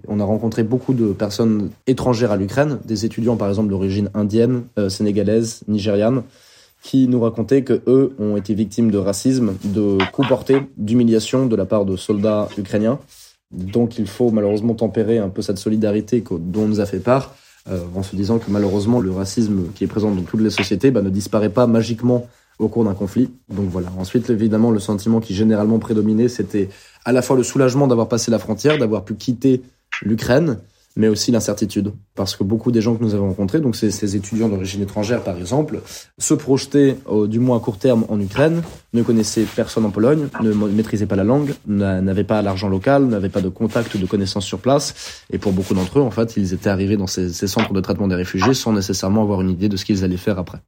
On 0.07 0.19
a 0.19 0.23
rencontré 0.23 0.63
beaucoup 0.63 0.93
de 0.93 1.11
personnes 1.11 1.69
étrangères 1.87 2.31
à 2.31 2.37
l'Ukraine, 2.37 2.79
des 2.85 3.05
étudiants 3.05 3.35
par 3.35 3.49
exemple 3.49 3.69
d'origine 3.69 4.09
indienne, 4.13 4.63
euh, 4.79 4.87
sénégalaise, 4.87 5.63
nigériane, 5.67 6.23
qui 6.87 7.09
nous 7.09 7.19
racontaient 7.19 7.63
que 7.63 7.81
eux 7.85 8.15
ont 8.17 8.37
été 8.37 8.53
victimes 8.53 8.91
de 8.91 8.97
racisme, 8.97 9.55
de 9.65 9.97
coups 10.13 10.29
portés, 10.29 10.61
d'humiliation 10.77 11.45
de 11.45 11.55
la 11.57 11.65
part 11.65 11.83
de 11.83 11.97
soldats 11.97 12.47
ukrainiens. 12.57 12.97
Donc 13.51 13.97
il 13.97 14.07
faut 14.07 14.31
malheureusement 14.31 14.73
tempérer 14.73 15.17
un 15.17 15.27
peu 15.27 15.41
cette 15.41 15.57
solidarité 15.57 16.23
dont 16.31 16.61
on 16.61 16.67
nous 16.69 16.79
a 16.79 16.85
fait 16.85 16.99
part, 16.99 17.35
euh, 17.69 17.81
en 17.93 18.03
se 18.03 18.15
disant 18.15 18.39
que 18.39 18.49
malheureusement 18.49 19.01
le 19.01 19.11
racisme 19.11 19.63
qui 19.75 19.83
est 19.83 19.87
présent 19.87 20.11
dans 20.11 20.21
toutes 20.21 20.39
les 20.39 20.49
sociétés 20.49 20.89
bah, 20.89 21.01
ne 21.01 21.09
disparaît 21.09 21.49
pas 21.49 21.67
magiquement 21.67 22.25
au 22.57 22.69
cours 22.69 22.85
d'un 22.85 22.93
conflit. 22.93 23.31
Donc 23.49 23.67
voilà. 23.69 23.89
Ensuite, 23.99 24.29
évidemment, 24.29 24.71
le 24.71 24.79
sentiment 24.79 25.19
qui 25.19 25.35
généralement 25.35 25.79
prédominait, 25.79 26.29
c'était 26.29 26.69
à 27.03 27.11
la 27.11 27.21
fois 27.21 27.35
le 27.35 27.43
soulagement 27.43 27.87
d'avoir 27.87 28.07
passé 28.07 28.31
la 28.31 28.39
frontière, 28.39 28.77
d'avoir 28.77 29.03
pu 29.03 29.15
quitter 29.15 29.61
l'Ukraine, 30.03 30.57
mais 30.97 31.07
aussi 31.07 31.31
l'incertitude. 31.31 31.93
Parce 32.15 32.35
que 32.35 32.43
beaucoup 32.43 32.71
des 32.71 32.81
gens 32.81 32.95
que 32.95 33.03
nous 33.03 33.13
avons 33.13 33.27
rencontrés, 33.27 33.61
donc 33.61 33.75
ces, 33.75 34.15
étudiants 34.15 34.49
d'origine 34.49 34.81
étrangère 34.81 35.23
par 35.23 35.37
exemple, 35.37 35.79
se 36.17 36.33
projetaient, 36.33 36.97
du 37.27 37.39
moins 37.39 37.57
à 37.57 37.59
court 37.59 37.77
terme, 37.77 38.05
en 38.09 38.19
Ukraine, 38.19 38.63
ne 38.93 39.03
connaissaient 39.03 39.45
personne 39.55 39.85
en 39.85 39.91
Pologne, 39.91 40.27
ne 40.41 40.51
maîtrisaient 40.51 41.05
pas 41.05 41.15
la 41.15 41.23
langue, 41.23 41.53
n'avaient 41.67 42.23
pas 42.23 42.41
l'argent 42.41 42.67
local, 42.67 43.05
n'avaient 43.05 43.29
pas 43.29 43.41
de 43.41 43.49
contact 43.49 43.93
ou 43.95 43.99
de 43.99 44.05
connaissances 44.05 44.45
sur 44.45 44.59
place. 44.59 45.23
Et 45.31 45.37
pour 45.37 45.53
beaucoup 45.53 45.75
d'entre 45.75 45.99
eux, 45.99 46.01
en 46.01 46.11
fait, 46.11 46.35
ils 46.35 46.53
étaient 46.53 46.69
arrivés 46.69 46.97
dans 46.97 47.07
ces 47.07 47.29
centres 47.47 47.73
de 47.73 47.81
traitement 47.81 48.07
des 48.07 48.15
réfugiés 48.15 48.55
sans 48.55 48.73
nécessairement 48.73 49.21
avoir 49.21 49.41
une 49.41 49.51
idée 49.51 49.69
de 49.69 49.77
ce 49.77 49.85
qu'ils 49.85 50.03
allaient 50.03 50.17
faire 50.17 50.39
après. 50.39 50.59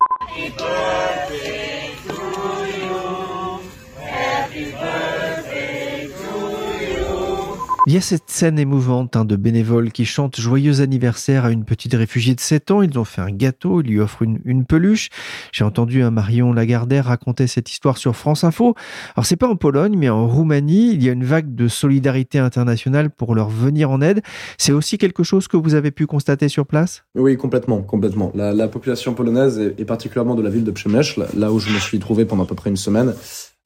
Il 7.89 7.93
y 7.93 7.97
a 7.97 8.01
cette 8.01 8.29
scène 8.29 8.59
émouvante 8.59 9.15
hein, 9.15 9.25
de 9.25 9.35
bénévoles 9.35 9.91
qui 9.91 10.05
chantent 10.05 10.39
joyeux 10.39 10.81
anniversaire 10.81 11.45
à 11.45 11.49
une 11.49 11.65
petite 11.65 11.95
réfugiée 11.95 12.35
de 12.35 12.39
7 12.39 12.69
ans. 12.69 12.83
Ils 12.83 12.99
ont 12.99 13.03
fait 13.03 13.21
un 13.21 13.31
gâteau, 13.31 13.81
ils 13.81 13.87
lui 13.87 13.99
offrent 13.99 14.21
une, 14.21 14.63
peluche. 14.63 15.09
J'ai 15.51 15.63
entendu 15.63 16.03
un 16.03 16.11
Marion 16.11 16.53
Lagardère 16.53 17.05
raconter 17.05 17.47
cette 17.47 17.71
histoire 17.71 17.97
sur 17.97 18.15
France 18.15 18.43
Info. 18.43 18.75
Alors 19.15 19.25
c'est 19.25 19.37
pas 19.37 19.47
en 19.47 19.55
Pologne, 19.55 19.95
mais 19.97 20.07
en 20.07 20.27
Roumanie, 20.27 20.91
il 20.93 21.03
y 21.03 21.09
a 21.09 21.13
une 21.13 21.23
vague 21.23 21.55
de 21.55 21.67
solidarité 21.67 22.37
internationale 22.37 23.09
pour 23.09 23.33
leur 23.33 23.49
venir 23.49 23.89
en 23.89 24.01
aide. 24.01 24.21
C'est 24.59 24.71
aussi 24.71 24.99
quelque 24.99 25.23
chose 25.23 25.47
que 25.47 25.57
vous 25.57 25.73
avez 25.73 25.89
pu 25.89 26.05
constater 26.05 26.47
sur 26.47 26.67
place? 26.67 27.05
Oui, 27.15 27.37
complètement, 27.37 27.81
complètement. 27.81 28.31
La, 28.35 28.67
population 28.67 29.15
polonaise 29.15 29.59
et, 29.79 29.85
particulièrement 29.85 30.35
de 30.35 30.43
la 30.43 30.51
ville 30.51 30.63
de 30.63 30.69
Przemysl, 30.69 31.25
là 31.35 31.51
où 31.51 31.57
je 31.57 31.73
me 31.73 31.79
suis 31.79 31.97
trouvé 31.97 32.25
pendant 32.25 32.43
à 32.43 32.45
peu 32.45 32.53
près 32.53 32.69
une 32.69 32.77
semaine, 32.77 33.15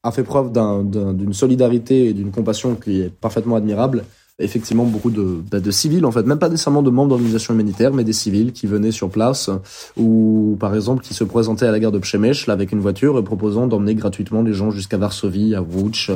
a 0.03 0.11
fait 0.11 0.23
preuve 0.23 0.51
d'une 0.51 1.33
solidarité 1.33 2.09
et 2.09 2.13
d'une 2.13 2.31
compassion 2.31 2.75
qui 2.75 3.01
est 3.01 3.09
parfaitement 3.09 3.55
admirable. 3.55 4.03
Effectivement, 4.39 4.83
beaucoup 4.83 5.11
de, 5.11 5.41
bah, 5.51 5.59
de 5.59 5.69
civils, 5.71 6.03
en 6.05 6.11
fait, 6.11 6.25
même 6.25 6.39
pas 6.39 6.49
nécessairement 6.49 6.81
de 6.81 6.89
membres 6.89 7.09
d'organisations 7.09 7.53
humanitaires, 7.53 7.93
mais 7.93 8.03
des 8.03 8.13
civils 8.13 8.51
qui 8.51 8.65
venaient 8.65 8.91
sur 8.91 9.09
place 9.09 9.51
ou, 9.95 10.57
par 10.59 10.73
exemple, 10.73 11.03
qui 11.03 11.13
se 11.13 11.23
présentaient 11.23 11.67
à 11.67 11.71
la 11.71 11.79
gare 11.79 11.91
de 11.91 11.99
Przemysl 11.99 12.49
avec 12.49 12.71
une 12.71 12.79
voiture 12.79 13.19
et 13.19 13.23
proposant 13.23 13.67
d'emmener 13.67 13.93
gratuitement 13.93 14.41
les 14.41 14.53
gens 14.53 14.71
jusqu'à 14.71 14.97
Varsovie, 14.97 15.53
à 15.53 15.61
Łódź, 15.61 16.09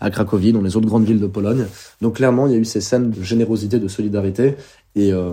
à 0.00 0.10
Cracovie, 0.10 0.52
dans 0.52 0.62
les 0.62 0.76
autres 0.76 0.86
grandes 0.86 1.04
villes 1.04 1.20
de 1.20 1.26
Pologne. 1.26 1.66
Donc, 2.00 2.14
clairement, 2.14 2.46
il 2.46 2.52
y 2.52 2.56
a 2.56 2.58
eu 2.58 2.64
ces 2.64 2.80
scènes 2.80 3.10
de 3.10 3.22
générosité, 3.22 3.80
de 3.80 3.88
solidarité 3.88 4.54
et, 4.94 5.12
euh, 5.12 5.32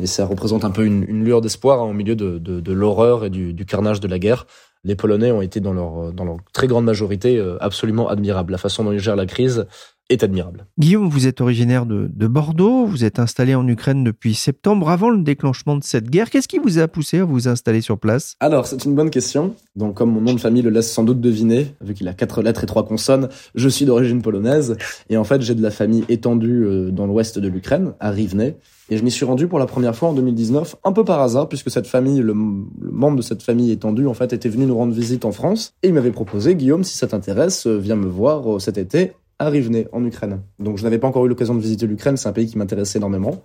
et 0.00 0.06
ça 0.06 0.24
représente 0.24 0.64
un 0.64 0.70
peu 0.70 0.86
une, 0.86 1.04
une 1.06 1.22
lueur 1.22 1.42
d'espoir 1.42 1.82
hein, 1.82 1.90
au 1.90 1.92
milieu 1.92 2.16
de, 2.16 2.38
de, 2.38 2.60
de 2.60 2.72
l'horreur 2.72 3.26
et 3.26 3.30
du, 3.30 3.52
du 3.52 3.66
carnage 3.66 4.00
de 4.00 4.08
la 4.08 4.18
guerre 4.18 4.46
les 4.84 4.96
Polonais 4.96 5.30
ont 5.30 5.42
été 5.42 5.60
dans 5.60 5.72
leur, 5.72 6.12
dans 6.12 6.24
leur 6.24 6.38
très 6.52 6.66
grande 6.66 6.84
majorité 6.84 7.38
euh, 7.38 7.56
absolument 7.60 8.08
admirables. 8.08 8.52
La 8.52 8.58
façon 8.58 8.84
dont 8.84 8.92
ils 8.92 8.98
gèrent 8.98 9.16
la 9.16 9.26
crise 9.26 9.66
est 10.08 10.22
admirable. 10.24 10.66
Guillaume, 10.78 11.08
vous 11.08 11.26
êtes 11.26 11.40
originaire 11.40 11.86
de, 11.86 12.10
de, 12.12 12.26
Bordeaux, 12.26 12.84
vous 12.84 13.04
êtes 13.04 13.18
installé 13.18 13.54
en 13.54 13.66
Ukraine 13.66 14.04
depuis 14.04 14.34
septembre, 14.34 14.90
avant 14.90 15.10
le 15.10 15.22
déclenchement 15.22 15.76
de 15.76 15.84
cette 15.84 16.10
guerre. 16.10 16.28
Qu'est-ce 16.30 16.48
qui 16.48 16.58
vous 16.58 16.78
a 16.78 16.88
poussé 16.88 17.20
à 17.20 17.24
vous 17.24 17.48
installer 17.48 17.80
sur 17.80 17.98
place? 17.98 18.36
Alors, 18.40 18.66
c'est 18.66 18.84
une 18.84 18.94
bonne 18.94 19.10
question. 19.10 19.54
Donc, 19.76 19.94
comme 19.94 20.10
mon 20.10 20.20
nom 20.20 20.34
de 20.34 20.40
famille 20.40 20.62
le 20.62 20.70
laisse 20.70 20.92
sans 20.92 21.04
doute 21.04 21.20
deviner, 21.20 21.74
vu 21.80 21.94
qu'il 21.94 22.08
a 22.08 22.14
quatre 22.14 22.42
lettres 22.42 22.64
et 22.64 22.66
trois 22.66 22.84
consonnes, 22.84 23.28
je 23.54 23.68
suis 23.68 23.84
d'origine 23.84 24.20
polonaise. 24.20 24.76
Et 25.08 25.16
en 25.16 25.24
fait, 25.24 25.40
j'ai 25.40 25.54
de 25.54 25.62
la 25.62 25.70
famille 25.70 26.04
étendue 26.08 26.64
euh, 26.64 26.90
dans 26.90 27.06
l'ouest 27.06 27.38
de 27.38 27.48
l'Ukraine, 27.48 27.94
à 28.00 28.10
Rivne. 28.10 28.54
Et 28.92 28.98
je 28.98 29.04
m'y 29.04 29.10
suis 29.10 29.24
rendu 29.24 29.48
pour 29.48 29.58
la 29.58 29.64
première 29.64 29.96
fois 29.96 30.10
en 30.10 30.12
2019, 30.12 30.76
un 30.84 30.92
peu 30.92 31.02
par 31.02 31.18
hasard, 31.22 31.48
puisque 31.48 31.70
cette 31.70 31.86
famille, 31.86 32.20
le, 32.20 32.34
membre 32.34 33.16
de 33.16 33.22
cette 33.22 33.42
famille 33.42 33.70
étendue, 33.70 34.06
en 34.06 34.12
fait, 34.12 34.34
était 34.34 34.50
venu 34.50 34.66
nous 34.66 34.76
rendre 34.76 34.92
visite 34.92 35.24
en 35.24 35.32
France. 35.32 35.72
Et 35.82 35.88
il 35.88 35.94
m'avait 35.94 36.10
proposé, 36.10 36.54
Guillaume, 36.54 36.84
si 36.84 36.98
ça 36.98 37.06
t'intéresse, 37.06 37.66
euh, 37.66 37.78
viens 37.78 37.96
me 37.96 38.06
voir 38.06 38.56
euh, 38.56 38.58
cet 38.58 38.76
été 38.76 39.12
à 39.38 39.48
Rivne, 39.48 39.86
en 39.92 40.04
Ukraine. 40.04 40.42
Donc 40.58 40.76
je 40.76 40.82
n'avais 40.82 40.98
pas 40.98 41.08
encore 41.08 41.24
eu 41.24 41.30
l'occasion 41.30 41.54
de 41.54 41.60
visiter 41.60 41.86
l'Ukraine, 41.86 42.18
c'est 42.18 42.28
un 42.28 42.34
pays 42.34 42.46
qui 42.46 42.58
m'intéressait 42.58 42.98
énormément. 42.98 43.42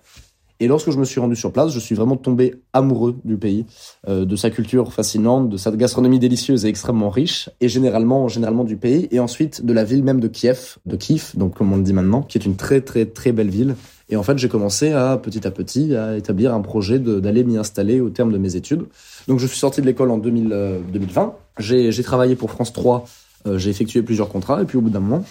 Et 0.60 0.68
lorsque 0.68 0.90
je 0.90 0.98
me 0.98 1.06
suis 1.06 1.18
rendu 1.18 1.34
sur 1.34 1.50
place, 1.50 1.72
je 1.72 1.78
suis 1.78 1.94
vraiment 1.94 2.18
tombé 2.18 2.56
amoureux 2.74 3.16
du 3.24 3.38
pays, 3.38 3.64
euh, 4.06 4.26
de 4.26 4.36
sa 4.36 4.50
culture 4.50 4.92
fascinante, 4.92 5.48
de 5.48 5.56
sa 5.56 5.70
gastronomie 5.70 6.18
délicieuse 6.18 6.66
et 6.66 6.68
extrêmement 6.68 7.08
riche, 7.08 7.48
et 7.62 7.70
généralement, 7.70 8.28
généralement 8.28 8.64
du 8.64 8.76
pays, 8.76 9.08
et 9.12 9.18
ensuite 9.18 9.64
de 9.64 9.72
la 9.72 9.84
ville 9.84 10.04
même 10.04 10.20
de 10.20 10.28
Kiev, 10.28 10.76
de 10.84 10.96
Kiev, 10.96 11.32
donc 11.36 11.54
comme 11.54 11.72
on 11.72 11.78
le 11.78 11.84
dit 11.84 11.94
maintenant, 11.94 12.20
qui 12.20 12.36
est 12.36 12.44
une 12.44 12.56
très 12.56 12.82
très 12.82 13.06
très 13.06 13.32
belle 13.32 13.48
ville. 13.48 13.76
Et 14.10 14.16
en 14.16 14.22
fait, 14.22 14.38
j'ai 14.38 14.48
commencé 14.48 14.92
à 14.92 15.16
petit 15.18 15.46
à 15.46 15.50
petit 15.50 15.94
à 15.94 16.16
établir 16.16 16.54
un 16.54 16.60
projet 16.60 16.98
d'aller 16.98 17.44
m'y 17.44 17.58
installer 17.58 18.00
au 18.00 18.08
terme 18.08 18.32
de 18.32 18.38
mes 18.38 18.56
études. 18.56 18.84
Donc 19.26 19.38
je 19.38 19.46
suis 19.46 19.58
sorti 19.58 19.80
de 19.80 19.86
l'école 19.86 20.10
en 20.10 20.18
2000, 20.18 20.48
2020. 20.92 21.22
Euh, 21.22 21.30
j'ai 21.58 22.02
travaillé 22.02 22.34
pour 22.34 22.50
France 22.50 22.72
3. 22.72 23.04
Euh, 23.46 23.58
j'ai 23.58 23.70
effectué 23.70 24.02
plusieurs 24.02 24.28
contrats 24.28 24.62
et 24.62 24.64
puis 24.64 24.78
au 24.78 24.80
bout 24.80 24.90
d'un 24.90 25.00
moment, 25.00 25.24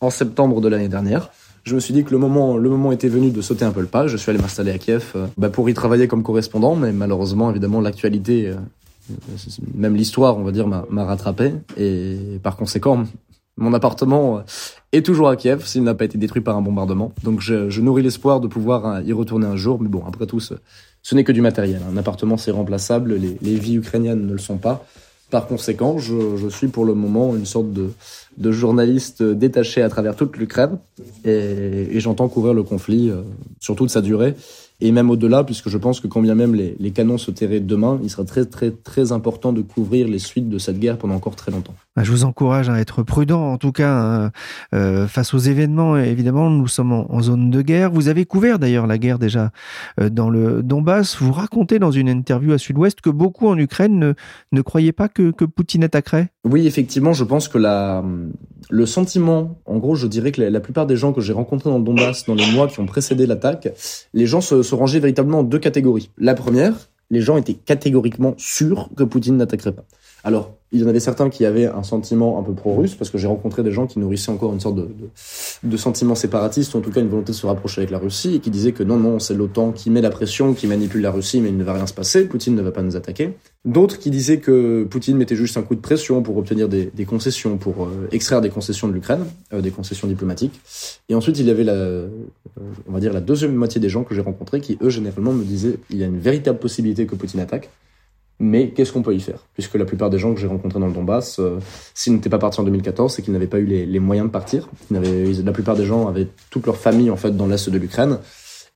en 0.00 0.10
septembre 0.10 0.60
de 0.60 0.68
l'année 0.68 0.88
dernière, 0.88 1.30
je 1.64 1.74
me 1.74 1.80
suis 1.80 1.92
dit 1.92 2.04
que 2.04 2.10
le 2.10 2.18
moment, 2.18 2.56
le 2.56 2.68
moment 2.68 2.92
était 2.92 3.08
venu 3.08 3.30
de 3.30 3.42
sauter 3.42 3.64
un 3.64 3.72
peu 3.72 3.80
le 3.80 3.86
pas. 3.86 4.06
Je 4.06 4.16
suis 4.16 4.30
allé 4.30 4.38
m'installer 4.38 4.70
à 4.72 4.78
Kiev 4.78 5.12
euh, 5.16 5.26
bah, 5.38 5.48
pour 5.48 5.68
y 5.70 5.74
travailler 5.74 6.06
comme 6.06 6.22
correspondant, 6.22 6.76
mais 6.76 6.92
malheureusement, 6.92 7.50
évidemment, 7.50 7.80
l'actualité, 7.80 8.52
même 9.74 9.96
l'histoire, 9.96 10.36
on 10.36 10.44
va 10.44 10.52
dire, 10.52 10.66
m'a 10.66 11.04
rattrapé. 11.04 11.54
Et 11.78 12.38
par 12.42 12.56
conséquent, 12.56 13.04
mon 13.58 13.74
appartement 13.74 14.38
euh, 14.38 14.40
est 14.92 15.04
toujours 15.04 15.28
à 15.28 15.36
Kiev 15.36 15.66
s'il 15.66 15.82
n'a 15.82 15.94
pas 15.94 16.04
été 16.04 16.16
détruit 16.16 16.42
par 16.42 16.56
un 16.56 16.62
bombardement. 16.62 17.12
Donc 17.24 17.40
je, 17.40 17.68
je 17.68 17.80
nourris 17.80 18.02
l'espoir 18.02 18.40
de 18.40 18.48
pouvoir 18.48 19.02
y 19.02 19.12
retourner 19.12 19.46
un 19.46 19.56
jour. 19.56 19.80
Mais 19.80 19.88
bon, 19.88 20.02
après 20.06 20.26
tout, 20.26 20.40
ce, 20.40 20.54
ce 21.02 21.14
n'est 21.14 21.24
que 21.24 21.32
du 21.32 21.42
matériel. 21.42 21.80
Un 21.92 21.96
appartement, 21.96 22.36
c'est 22.36 22.50
remplaçable. 22.50 23.14
Les, 23.14 23.36
les 23.42 23.54
vies 23.56 23.76
ukrainiennes 23.76 24.26
ne 24.26 24.32
le 24.32 24.38
sont 24.38 24.58
pas. 24.58 24.86
Par 25.30 25.46
conséquent, 25.46 25.98
je, 25.98 26.36
je, 26.36 26.48
suis 26.48 26.68
pour 26.68 26.86
le 26.86 26.94
moment 26.94 27.36
une 27.36 27.44
sorte 27.44 27.70
de, 27.70 27.90
de 28.38 28.50
journaliste 28.50 29.22
détaché 29.22 29.82
à 29.82 29.90
travers 29.90 30.16
toute 30.16 30.38
l'Ukraine 30.38 30.78
et, 31.24 31.30
et 31.90 32.00
j'entends 32.00 32.28
couvrir 32.28 32.54
le 32.54 32.62
conflit 32.62 33.10
euh, 33.10 33.20
sur 33.60 33.76
toute 33.76 33.90
sa 33.90 34.00
durée 34.00 34.34
et 34.80 34.92
même 34.92 35.10
au-delà, 35.10 35.44
puisque 35.44 35.68
je 35.68 35.76
pense 35.76 36.00
que 36.00 36.06
quand 36.06 36.20
bien 36.20 36.34
même 36.34 36.54
les, 36.54 36.76
les, 36.78 36.90
canons 36.92 37.18
se 37.18 37.30
tairaient 37.30 37.60
demain, 37.60 37.98
il 38.02 38.10
sera 38.10 38.24
très 38.24 38.44
très 38.44 38.70
très 38.70 39.10
important 39.12 39.52
de 39.52 39.60
couvrir 39.60 40.06
les 40.06 40.20
suites 40.20 40.48
de 40.48 40.58
cette 40.58 40.78
guerre 40.78 40.98
pendant 40.98 41.14
encore 41.14 41.36
très 41.36 41.50
longtemps. 41.50 41.74
Bah, 41.98 42.04
je 42.04 42.12
vous 42.12 42.22
encourage 42.22 42.70
à 42.70 42.78
être 42.78 43.02
prudent, 43.02 43.50
en 43.50 43.58
tout 43.58 43.72
cas 43.72 43.90
hein, 43.90 44.30
euh, 44.72 45.08
face 45.08 45.34
aux 45.34 45.38
événements. 45.38 45.98
Évidemment, 45.98 46.48
nous 46.48 46.68
sommes 46.68 46.92
en, 46.92 47.20
zone 47.22 47.50
de 47.50 47.60
guerre. 47.60 47.90
Vous 47.90 48.06
avez 48.06 48.24
couvert 48.24 48.60
d'ailleurs 48.60 48.86
la 48.86 48.98
guerre 48.98 49.18
déjà 49.18 49.50
euh, 50.00 50.08
dans 50.08 50.30
le 50.30 50.62
Donbass. 50.62 51.16
Vous 51.20 51.32
racontez 51.32 51.80
dans 51.80 51.90
une 51.90 52.08
interview 52.08 52.52
à 52.52 52.58
Sud-Ouest 52.58 53.00
que 53.00 53.10
beaucoup 53.10 53.48
en 53.48 53.58
Ukraine 53.58 54.14
ne, 54.52 54.62
croyaient 54.62 54.92
pas 54.92 55.08
que, 55.08 55.32
Poutine 55.32 55.82
attaquerait. 55.82 56.28
Oui, 56.44 56.68
effectivement, 56.68 57.14
je 57.14 57.24
pense 57.24 57.48
que 57.48 57.58
la, 57.58 58.04
le 58.70 58.86
sentiment, 58.86 59.58
en 59.66 59.78
gros, 59.78 59.96
je 59.96 60.06
dirais 60.06 60.30
que 60.30 60.40
la, 60.40 60.60
plupart 60.60 60.86
des 60.86 60.94
gens 60.94 61.12
que 61.12 61.20
j'ai 61.20 61.32
rencontrés 61.32 61.68
dans 61.68 61.78
le 61.78 61.84
Donbass 61.84 62.26
dans 62.26 62.36
les 62.36 62.48
mois 62.52 62.68
qui 62.68 62.78
ont 62.78 62.86
précédé 62.86 63.26
l'attaque, 63.26 63.70
les 64.14 64.26
gens 64.26 64.40
se 64.40 64.62
se 64.62 64.76
ranger 64.76 65.00
véritablement 65.00 65.40
en 65.40 65.42
deux 65.42 65.58
catégories. 65.58 66.12
La 66.16 66.34
première, 66.34 66.74
les 67.10 67.20
gens 67.20 67.36
étaient 67.36 67.54
catégoriquement 67.54 68.34
sûrs 68.36 68.88
que 68.96 69.02
Poutine 69.02 69.36
n'attaquerait 69.36 69.72
pas. 69.72 69.84
Alors, 70.24 70.54
il 70.70 70.80
y 70.80 70.84
en 70.84 70.86
avait 70.86 71.00
certains 71.00 71.30
qui 71.30 71.46
avaient 71.46 71.66
un 71.66 71.82
sentiment 71.82 72.38
un 72.38 72.42
peu 72.42 72.52
pro-russe, 72.52 72.94
parce 72.94 73.10
que 73.10 73.16
j'ai 73.16 73.26
rencontré 73.26 73.62
des 73.62 73.72
gens 73.72 73.86
qui 73.86 73.98
nourrissaient 73.98 74.30
encore 74.30 74.52
une 74.52 74.60
sorte 74.60 74.76
de, 74.76 74.82
de, 74.82 75.68
de 75.68 75.76
sentiment 75.78 76.14
séparatiste, 76.14 76.74
ou 76.74 76.78
en 76.78 76.80
tout 76.82 76.90
cas 76.90 77.00
une 77.00 77.08
volonté 77.08 77.32
de 77.32 77.36
se 77.36 77.46
rapprocher 77.46 77.80
avec 77.80 77.90
la 77.90 77.98
Russie, 77.98 78.34
et 78.34 78.40
qui 78.40 78.50
disaient 78.50 78.72
que 78.72 78.82
non, 78.82 78.98
non, 78.98 79.18
c'est 79.18 79.32
l'OTAN 79.34 79.72
qui 79.72 79.88
met 79.88 80.02
la 80.02 80.10
pression, 80.10 80.52
qui 80.52 80.66
manipule 80.66 81.00
la 81.00 81.10
Russie, 81.10 81.40
mais 81.40 81.48
il 81.48 81.56
ne 81.56 81.64
va 81.64 81.72
rien 81.72 81.86
se 81.86 81.94
passer, 81.94 82.26
Poutine 82.26 82.54
ne 82.54 82.60
va 82.60 82.70
pas 82.70 82.82
nous 82.82 82.96
attaquer. 82.96 83.30
D'autres 83.64 83.98
qui 83.98 84.10
disaient 84.10 84.40
que 84.40 84.84
Poutine 84.84 85.16
mettait 85.16 85.36
juste 85.36 85.56
un 85.56 85.62
coup 85.62 85.74
de 85.74 85.80
pression 85.80 86.22
pour 86.22 86.36
obtenir 86.36 86.68
des, 86.68 86.90
des 86.92 87.04
concessions, 87.06 87.56
pour 87.56 87.84
euh, 87.84 88.08
extraire 88.12 88.40
des 88.40 88.50
concessions 88.50 88.88
de 88.88 88.92
l'Ukraine, 88.92 89.24
euh, 89.54 89.62
des 89.62 89.70
concessions 89.70 90.06
diplomatiques. 90.06 90.60
Et 91.08 91.14
ensuite, 91.14 91.38
il 91.38 91.46
y 91.46 91.50
avait 91.50 91.64
la, 91.64 91.72
euh, 91.72 92.08
on 92.86 92.92
va 92.92 93.00
dire 93.00 93.12
la 93.12 93.20
deuxième 93.20 93.54
moitié 93.54 93.80
des 93.80 93.88
gens 93.88 94.04
que 94.04 94.14
j'ai 94.14 94.20
rencontrés 94.20 94.60
qui, 94.60 94.76
eux, 94.82 94.90
généralement, 94.90 95.32
me 95.32 95.44
disaient 95.44 95.76
il 95.90 95.96
y 95.96 96.02
a 96.02 96.06
une 96.06 96.18
véritable 96.18 96.58
possibilité 96.58 97.06
que 97.06 97.14
Poutine 97.14 97.40
attaque. 97.40 97.70
Mais 98.40 98.70
qu'est-ce 98.70 98.92
qu'on 98.92 99.02
peut 99.02 99.14
y 99.14 99.20
faire? 99.20 99.44
Puisque 99.54 99.74
la 99.74 99.84
plupart 99.84 100.10
des 100.10 100.18
gens 100.18 100.32
que 100.32 100.40
j'ai 100.40 100.46
rencontrés 100.46 100.78
dans 100.78 100.86
le 100.86 100.92
Donbass, 100.92 101.40
euh, 101.40 101.58
s'ils 101.92 102.12
n'étaient 102.12 102.28
pas 102.28 102.38
partis 102.38 102.60
en 102.60 102.64
2014, 102.64 103.12
c'est 103.12 103.22
qu'ils 103.22 103.32
n'avaient 103.32 103.48
pas 103.48 103.58
eu 103.58 103.64
les, 103.64 103.98
moyens 103.98 104.28
de 104.28 104.32
partir. 104.32 104.68
La 104.90 105.52
plupart 105.52 105.74
des 105.74 105.84
gens 105.84 106.06
avaient 106.06 106.28
toute 106.50 106.66
leur 106.66 106.76
famille 106.76 107.10
en 107.10 107.16
fait 107.16 107.36
dans 107.36 107.46
l'est 107.46 107.68
de 107.68 107.78
l'Ukraine 107.78 108.18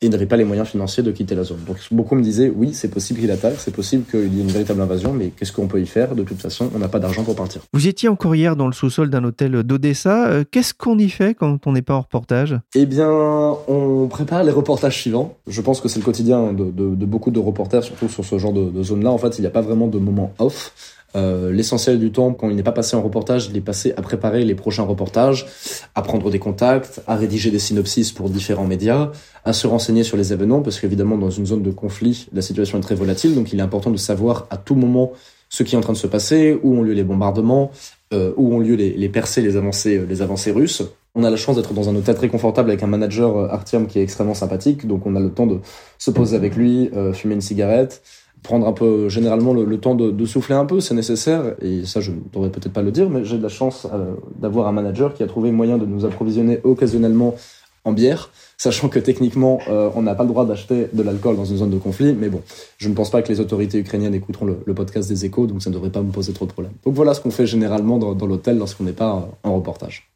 et 0.03 0.09
n'avaient 0.09 0.27
pas 0.27 0.37
les 0.37 0.45
moyens 0.45 0.69
financiers 0.69 1.03
de 1.03 1.11
quitter 1.13 1.35
la 1.35 1.45
zone. 1.45 1.61
Donc 1.67 1.79
beaucoup 1.91 2.15
me 2.17 2.23
disaient 2.23 2.53
oui, 2.55 2.75
c'est 2.75 2.89
possible 2.89 3.21
qu'il 3.21 3.31
attaque, 3.31 3.55
c'est 3.59 3.75
possible 3.75 4.05
qu'il 4.11 4.35
y 4.35 4.41
ait 4.41 4.43
une 4.43 4.51
véritable 4.51 4.81
invasion, 4.81 5.13
mais 5.13 5.29
qu'est-ce 5.29 5.53
qu'on 5.53 5.69
peut 5.69 5.81
y 5.81 5.87
faire? 5.87 6.15
De 6.15 6.25
toute 6.25 6.41
façon, 6.41 6.69
on 6.75 6.79
n'a 6.79 6.89
pas 6.89 6.99
d'argent 6.99 7.23
pour 7.23 7.37
partir. 7.37 7.63
Vous 7.73 7.87
étiez 7.87 8.09
encore 8.09 8.35
hier 8.35 8.57
dans 8.57 8.67
le 8.67 8.73
sous-sol 8.73 9.09
d'un 9.09 9.25
hôtel 9.25 9.63
d'Odessa. 9.63 10.27
Euh, 10.29 10.45
qu'est-ce 10.51 10.75
qu'on 10.75 10.99
y 10.99 11.09
fait 11.09 11.35
quand 11.35 11.67
on 11.67 11.73
n'est 11.73 11.83
pas 11.83 11.95
en 11.95 12.01
reportage? 12.01 12.59
Eh 12.75 12.87
bien, 12.87 13.11
on 13.11 14.09
prépare 14.09 14.45
les 14.45 14.51
reportages 14.51 15.01
suivants. 15.01 15.37
Je 15.47 15.61
pense 15.61 15.81
que 15.81 15.89
c'est 15.89 16.01
le 16.01 16.05
quotidien 16.05 16.53
de, 16.53 16.65
de, 16.65 16.95
de, 16.95 17.07
beaucoup 17.07 17.31
de 17.31 17.39
reporters, 17.39 17.85
surtout 17.85 18.09
sur 18.09 18.25
ce 18.25 18.39
genre 18.39 18.53
de, 18.53 18.71
de 18.71 18.83
zone-là. 18.83 19.11
En 19.11 19.19
fait, 19.19 19.39
il 19.39 19.43
n'y 19.43 19.47
a 19.47 19.51
pas 19.51 19.63
vraiment 19.63 19.87
de 19.87 19.99
moment 19.99 20.35
off. 20.39 20.73
Euh, 21.15 21.53
L'essentiel 21.53 21.99
du 21.99 22.11
temps, 22.11 22.33
quand 22.33 22.49
il 22.49 22.57
n'est 22.57 22.63
pas 22.63 22.73
passé 22.73 22.97
en 22.97 23.03
reportage, 23.03 23.49
il 23.51 23.57
est 23.57 23.61
passé 23.63 23.93
à 23.97 24.03
préparer 24.03 24.45
les 24.45 24.55
prochains 24.55 24.83
reportages, 24.83 25.47
à 25.95 26.03
prendre 26.03 26.31
des 26.31 26.39
contacts, 26.39 27.03
à 27.07 27.17
rédiger 27.17 27.51
des 27.51 27.59
synopsis 27.59 28.13
pour 28.13 28.31
différents 28.31 28.67
médias, 28.67 29.11
à 29.45 29.53
se 29.53 29.67
renseigner 29.67 30.05
sur 30.05 30.17
les 30.17 30.33
événements, 30.33 30.63
parce 30.63 30.81
qu'évidemment, 30.81 31.19
dans 31.19 31.31
une 31.31 31.47
zone 31.47 31.63
de 31.63 31.71
conflit, 31.71 32.29
la 32.33 32.43
situation 32.43 32.79
est 32.79 32.83
très 32.83 32.95
volatile, 32.95 33.35
donc 33.35 33.53
il 33.53 33.59
est 33.59 33.63
important 33.63 33.91
de 33.91 33.97
savoir 33.97 34.47
à 34.51 34.57
tout 34.57 34.75
moment 34.75 35.13
ce 35.49 35.63
qui 35.63 35.75
est 35.75 35.79
en 35.79 35.83
train 35.83 35.93
de 35.93 35.99
se 35.99 36.07
passer, 36.07 36.59
où 36.63 36.79
ont 36.79 36.83
lieu 36.83 36.95
les 36.95 37.05
bombardements, 37.05 37.71
euh, 38.15 38.33
où 38.37 38.55
ont 38.55 38.59
lieu 38.59 38.75
les, 38.75 38.91
les 38.91 39.09
percées, 39.11 39.43
les 39.43 39.57
avancées, 39.57 40.03
les 40.09 40.23
avancées 40.23 40.51
russes. 40.51 40.83
On 41.15 41.25
a 41.25 41.31
la 41.31 41.37
chance 41.37 41.57
d'être 41.57 41.75
dans 41.75 41.91
un 41.91 41.95
hôtel 41.95 42.15
très 42.15 42.29
confortable 42.29 42.71
avec 42.71 42.83
un 42.83 42.87
manager 42.87 43.37
euh, 43.37 43.49
Artyom 43.49 43.87
qui 43.87 43.99
est 43.99 44.03
extrêmement 44.03 44.33
sympathique, 44.33 44.87
donc 44.87 45.05
on 45.05 45.15
a 45.15 45.21
le 45.21 45.31
temps 45.31 45.47
de 45.47 45.59
se 45.99 46.11
poser 46.11 46.37
avec 46.37 46.57
lui, 46.57 46.91
euh, 46.97 47.13
fumer 47.13 47.35
une 47.35 47.43
cigarette, 47.43 48.03
prendre 48.43 48.67
un 48.67 48.73
peu 48.73 49.09
généralement 49.09 49.55
le, 49.55 49.79
temps 49.79 49.95
de, 49.95 50.25
souffler 50.27 50.55
un 50.55 50.65
peu, 50.65 50.81
c'est 50.81 50.95
nécessaire. 50.95 51.55
Et 51.63 51.85
ça, 51.85 52.01
je 52.01 52.11
ne 52.11 52.17
devrais 52.33 52.51
peut-être 52.51 52.73
pas 52.73 52.83
le 52.83 52.91
dire, 52.91 53.09
mais 53.09 53.25
j'ai 53.25 53.39
de 53.39 53.43
la 53.43 53.49
chance 53.49 53.87
euh, 53.93 54.15
d'avoir 54.39 54.67
un 54.67 54.73
manager 54.73 55.15
qui 55.15 55.23
a 55.23 55.27
trouvé 55.27 55.53
moyen 55.53 55.79
de 55.79 55.87
nous 55.87 56.05
approvisionner 56.05 56.61
occasionnellement 56.65 57.37
en 57.85 57.93
bière, 57.93 58.31
sachant 58.59 58.89
que 58.89 59.01
techniquement, 59.01 59.59
euh, 59.69 59.91
on 59.97 60.03
n'a 60.03 60.15
pas 60.15 60.23
le 60.23 60.29
droit 60.29 60.47
d'acheter 60.47 60.89
de 60.93 61.03
l'alcool 61.03 61.37
dans 61.37 61.45
une 61.45 61.57
zone 61.57 61.71
de 61.71 61.79
conflit. 61.79 62.15
Mais 62.15 62.29
bon, 62.29 62.43
je 62.79 62.89
ne 62.89 62.95
pense 62.95 63.11
pas 63.11 63.23
que 63.23 63.29
les 63.29 63.41
autorités 63.41 63.79
ukrainiennes 63.79 64.15
écouteront 64.15 64.47
le, 64.47 64.75
podcast 64.75 65.09
des 65.09 65.25
échos, 65.25 65.47
donc 65.47 65.63
ça 65.63 65.71
ne 65.71 65.75
devrait 65.75 65.91
pas 65.91 66.03
me 66.03 66.13
poser 66.13 66.33
trop 66.33 66.47
de 66.47 66.53
problèmes. 66.53 66.75
Donc 66.85 66.95
voilà 66.95 67.15
ce 67.15 67.21
qu'on 67.21 67.31
fait 67.31 67.47
généralement 67.47 67.99
dans, 67.99 68.15
dans 68.15 68.27
l'hôtel 68.27 68.59
lorsqu'on 68.59 68.85
n'est 68.85 68.93
pas 68.93 69.29
en 69.43 69.55
reportage. 69.55 70.09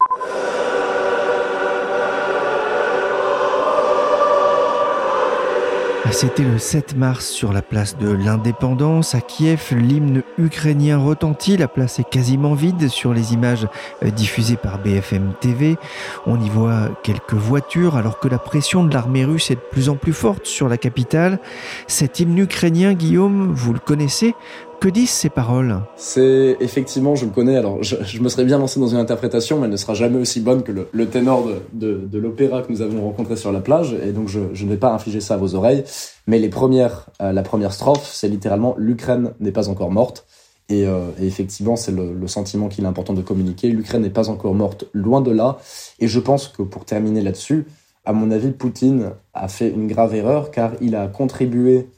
C'était 6.11 6.43
le 6.43 6.57
7 6.57 6.95
mars 6.95 7.27
sur 7.27 7.53
la 7.53 7.61
place 7.61 7.97
de 7.97 8.09
l'Indépendance 8.09 9.13
à 9.13 9.21
Kiev. 9.21 9.73
L'hymne 9.75 10.23
ukrainien 10.37 10.97
retentit. 10.97 11.57
La 11.57 11.67
place 11.67 11.99
est 11.99 12.09
quasiment 12.09 12.53
vide 12.53 12.87
sur 12.87 13.13
les 13.13 13.33
images 13.33 13.67
diffusées 14.03 14.55
par 14.55 14.79
BFM 14.79 15.33
TV. 15.39 15.77
On 16.25 16.41
y 16.41 16.49
voit 16.49 16.89
quelques 17.03 17.33
voitures 17.33 17.95
alors 17.95 18.19
que 18.19 18.27
la 18.27 18.39
pression 18.39 18.83
de 18.83 18.93
l'armée 18.93 19.25
russe 19.25 19.51
est 19.51 19.55
de 19.55 19.59
plus 19.59 19.89
en 19.89 19.95
plus 19.95 20.13
forte 20.13 20.45
sur 20.45 20.69
la 20.69 20.77
capitale. 20.77 21.39
Cet 21.87 22.19
hymne 22.19 22.39
ukrainien, 22.39 22.93
Guillaume, 22.93 23.51
vous 23.53 23.73
le 23.73 23.79
connaissez 23.79 24.33
que 24.79 24.89
disent 24.89 25.09
ces 25.09 25.29
paroles? 25.29 25.81
C'est 25.95 26.57
effectivement, 26.59 27.15
je 27.15 27.25
le 27.25 27.31
connais. 27.31 27.57
Alors, 27.57 27.81
je, 27.83 28.21
me 28.21 28.29
serais 28.29 28.45
bien 28.45 28.57
lancé 28.57 28.79
dans 28.79 28.87
une 28.87 28.97
interprétation, 28.97 29.57
mais 29.57 29.65
elle 29.65 29.71
ne 29.71 29.77
sera 29.77 29.93
jamais 29.93 30.17
aussi 30.17 30.39
bonne 30.39 30.63
que 30.63 30.71
le, 30.71 31.05
ténor 31.07 31.47
de, 31.73 32.17
l'opéra 32.17 32.61
que 32.61 32.71
nous 32.71 32.81
avons 32.81 33.03
rencontré 33.03 33.35
sur 33.35 33.51
la 33.51 33.59
plage, 33.59 33.95
et 34.05 34.11
donc 34.11 34.27
je, 34.27 34.39
ne 34.39 34.69
vais 34.69 34.77
pas 34.77 34.93
infliger 34.93 35.21
ça 35.21 35.35
à 35.35 35.37
vos 35.37 35.55
oreilles. 35.55 35.83
Mais 36.27 36.39
les 36.39 36.49
premières, 36.49 37.07
euh, 37.21 37.31
la 37.31 37.43
première 37.43 37.73
strophe, 37.73 38.07
c'est 38.11 38.27
littéralement 38.27 38.75
l'Ukraine 38.77 39.33
n'est 39.39 39.51
pas 39.51 39.69
encore 39.69 39.91
morte. 39.91 40.25
Et, 40.69 40.85
euh, 40.85 41.07
effectivement, 41.21 41.75
c'est 41.75 41.93
le, 41.93 42.27
sentiment 42.27 42.67
qu'il 42.67 42.83
est 42.83 42.87
important 42.87 43.13
de 43.13 43.21
communiquer. 43.21 43.69
L'Ukraine 43.69 44.01
n'est 44.01 44.09
pas 44.09 44.29
encore 44.29 44.53
morte, 44.53 44.85
loin 44.93 45.21
de 45.21 45.31
là. 45.31 45.57
Et 45.99 46.07
je 46.07 46.19
pense 46.19 46.49
que 46.49 46.61
pour 46.61 46.85
terminer 46.85 47.21
là-dessus, 47.21 47.65
à 48.05 48.13
mon 48.13 48.31
avis, 48.31 48.51
Poutine 48.51 49.11
a 49.33 49.47
fait 49.47 49.69
une 49.69 49.87
grave 49.87 50.13
erreur 50.15 50.51
car 50.51 50.71
il 50.81 50.95
a 50.95 51.07
contribué 51.07 51.89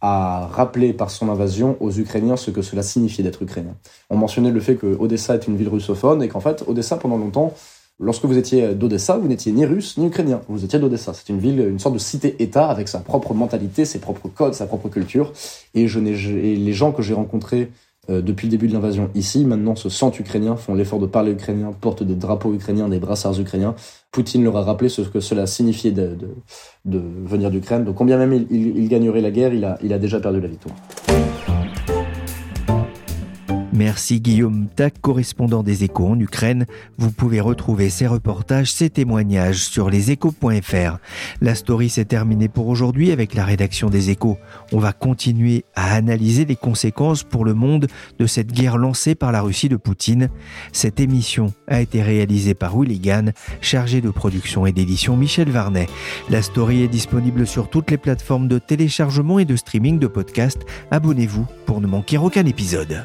à 0.00 0.46
rappeler 0.52 0.92
par 0.92 1.10
son 1.10 1.28
invasion 1.28 1.76
aux 1.80 1.90
Ukrainiens 1.90 2.36
ce 2.36 2.50
que 2.50 2.62
cela 2.62 2.82
signifiait 2.82 3.24
d'être 3.24 3.42
ukrainien. 3.42 3.74
On 4.10 4.16
mentionnait 4.16 4.50
le 4.50 4.60
fait 4.60 4.76
que 4.76 4.96
Odessa 4.98 5.34
est 5.34 5.46
une 5.48 5.56
ville 5.56 5.68
russophone 5.68 6.22
et 6.22 6.28
qu'en 6.28 6.40
fait, 6.40 6.64
Odessa, 6.66 6.96
pendant 6.96 7.16
longtemps, 7.16 7.54
lorsque 7.98 8.24
vous 8.24 8.38
étiez 8.38 8.74
d'Odessa, 8.74 9.16
vous 9.18 9.28
n'étiez 9.28 9.52
ni 9.52 9.66
russe 9.66 9.96
ni 9.98 10.06
ukrainien. 10.06 10.40
Vous 10.48 10.64
étiez 10.64 10.78
d'Odessa. 10.78 11.12
C'est 11.14 11.28
une 11.30 11.40
ville, 11.40 11.60
une 11.60 11.78
sorte 11.78 11.94
de 11.94 12.00
cité-État 12.00 12.68
avec 12.68 12.88
sa 12.88 13.00
propre 13.00 13.34
mentalité, 13.34 13.84
ses 13.84 13.98
propres 13.98 14.28
codes, 14.28 14.54
sa 14.54 14.66
propre 14.66 14.88
culture. 14.88 15.32
Et, 15.74 15.88
je 15.88 15.98
et 15.98 16.56
les 16.56 16.72
gens 16.72 16.92
que 16.92 17.02
j'ai 17.02 17.14
rencontrés 17.14 17.70
euh, 18.10 18.22
depuis 18.22 18.46
le 18.46 18.50
début 18.50 18.68
de 18.68 18.72
l'invasion 18.72 19.10
ici, 19.14 19.44
maintenant 19.44 19.76
se 19.76 19.88
sentent 19.88 20.18
ukrainiens, 20.18 20.56
font 20.56 20.74
l'effort 20.74 20.98
de 20.98 21.06
parler 21.06 21.32
ukrainien, 21.32 21.72
portent 21.78 22.02
des 22.02 22.14
drapeaux 22.14 22.54
ukrainiens, 22.54 22.88
des 22.88 22.98
brassards 22.98 23.38
ukrainiens. 23.38 23.74
Poutine 24.10 24.42
leur 24.44 24.56
a 24.56 24.62
rappelé 24.62 24.88
ce 24.88 25.02
que 25.02 25.20
cela 25.20 25.46
signifiait 25.46 25.92
de, 25.92 26.14
de, 26.14 26.28
de 26.86 27.02
venir 27.24 27.50
d'Ukraine. 27.50 27.84
Donc 27.84 27.96
combien 27.96 28.16
même 28.16 28.32
il, 28.32 28.78
il, 28.78 28.88
gagnerait 28.88 29.20
la 29.20 29.30
guerre, 29.30 29.52
il 29.52 29.64
a, 29.64 29.78
il 29.82 29.92
a 29.92 29.98
déjà 29.98 30.20
perdu 30.20 30.40
la 30.40 30.48
victoire. 30.48 30.74
Merci 33.78 34.20
Guillaume 34.20 34.66
Tac, 34.74 35.00
correspondant 35.00 35.62
des 35.62 35.84
échos 35.84 36.08
en 36.08 36.18
Ukraine. 36.18 36.66
Vous 36.98 37.12
pouvez 37.12 37.38
retrouver 37.38 37.90
ces 37.90 38.08
reportages, 38.08 38.72
ces 38.72 38.90
témoignages 38.90 39.60
sur 39.60 39.88
leséchos.fr. 39.88 40.98
La 41.40 41.54
story 41.54 41.88
s'est 41.88 42.04
terminée 42.04 42.48
pour 42.48 42.66
aujourd'hui 42.66 43.12
avec 43.12 43.34
la 43.34 43.44
rédaction 43.44 43.88
des 43.88 44.10
échos. 44.10 44.36
On 44.72 44.80
va 44.80 44.92
continuer 44.92 45.64
à 45.76 45.94
analyser 45.94 46.44
les 46.44 46.56
conséquences 46.56 47.22
pour 47.22 47.44
le 47.44 47.54
monde 47.54 47.86
de 48.18 48.26
cette 48.26 48.50
guerre 48.50 48.78
lancée 48.78 49.14
par 49.14 49.30
la 49.30 49.42
Russie 49.42 49.68
de 49.68 49.76
Poutine. 49.76 50.28
Cette 50.72 50.98
émission 50.98 51.52
a 51.68 51.80
été 51.80 52.02
réalisée 52.02 52.54
par 52.54 52.76
Willy 52.76 52.98
Gann, 52.98 53.32
chargé 53.60 54.00
de 54.00 54.10
production 54.10 54.66
et 54.66 54.72
d'édition 54.72 55.16
Michel 55.16 55.50
Varnet. 55.50 55.86
La 56.30 56.42
story 56.42 56.82
est 56.82 56.88
disponible 56.88 57.46
sur 57.46 57.70
toutes 57.70 57.92
les 57.92 57.96
plateformes 57.96 58.48
de 58.48 58.58
téléchargement 58.58 59.38
et 59.38 59.44
de 59.44 59.54
streaming 59.54 60.00
de 60.00 60.08
podcasts. 60.08 60.66
Abonnez-vous 60.90 61.46
pour 61.64 61.80
ne 61.80 61.86
manquer 61.86 62.18
aucun 62.18 62.44
épisode. 62.44 63.04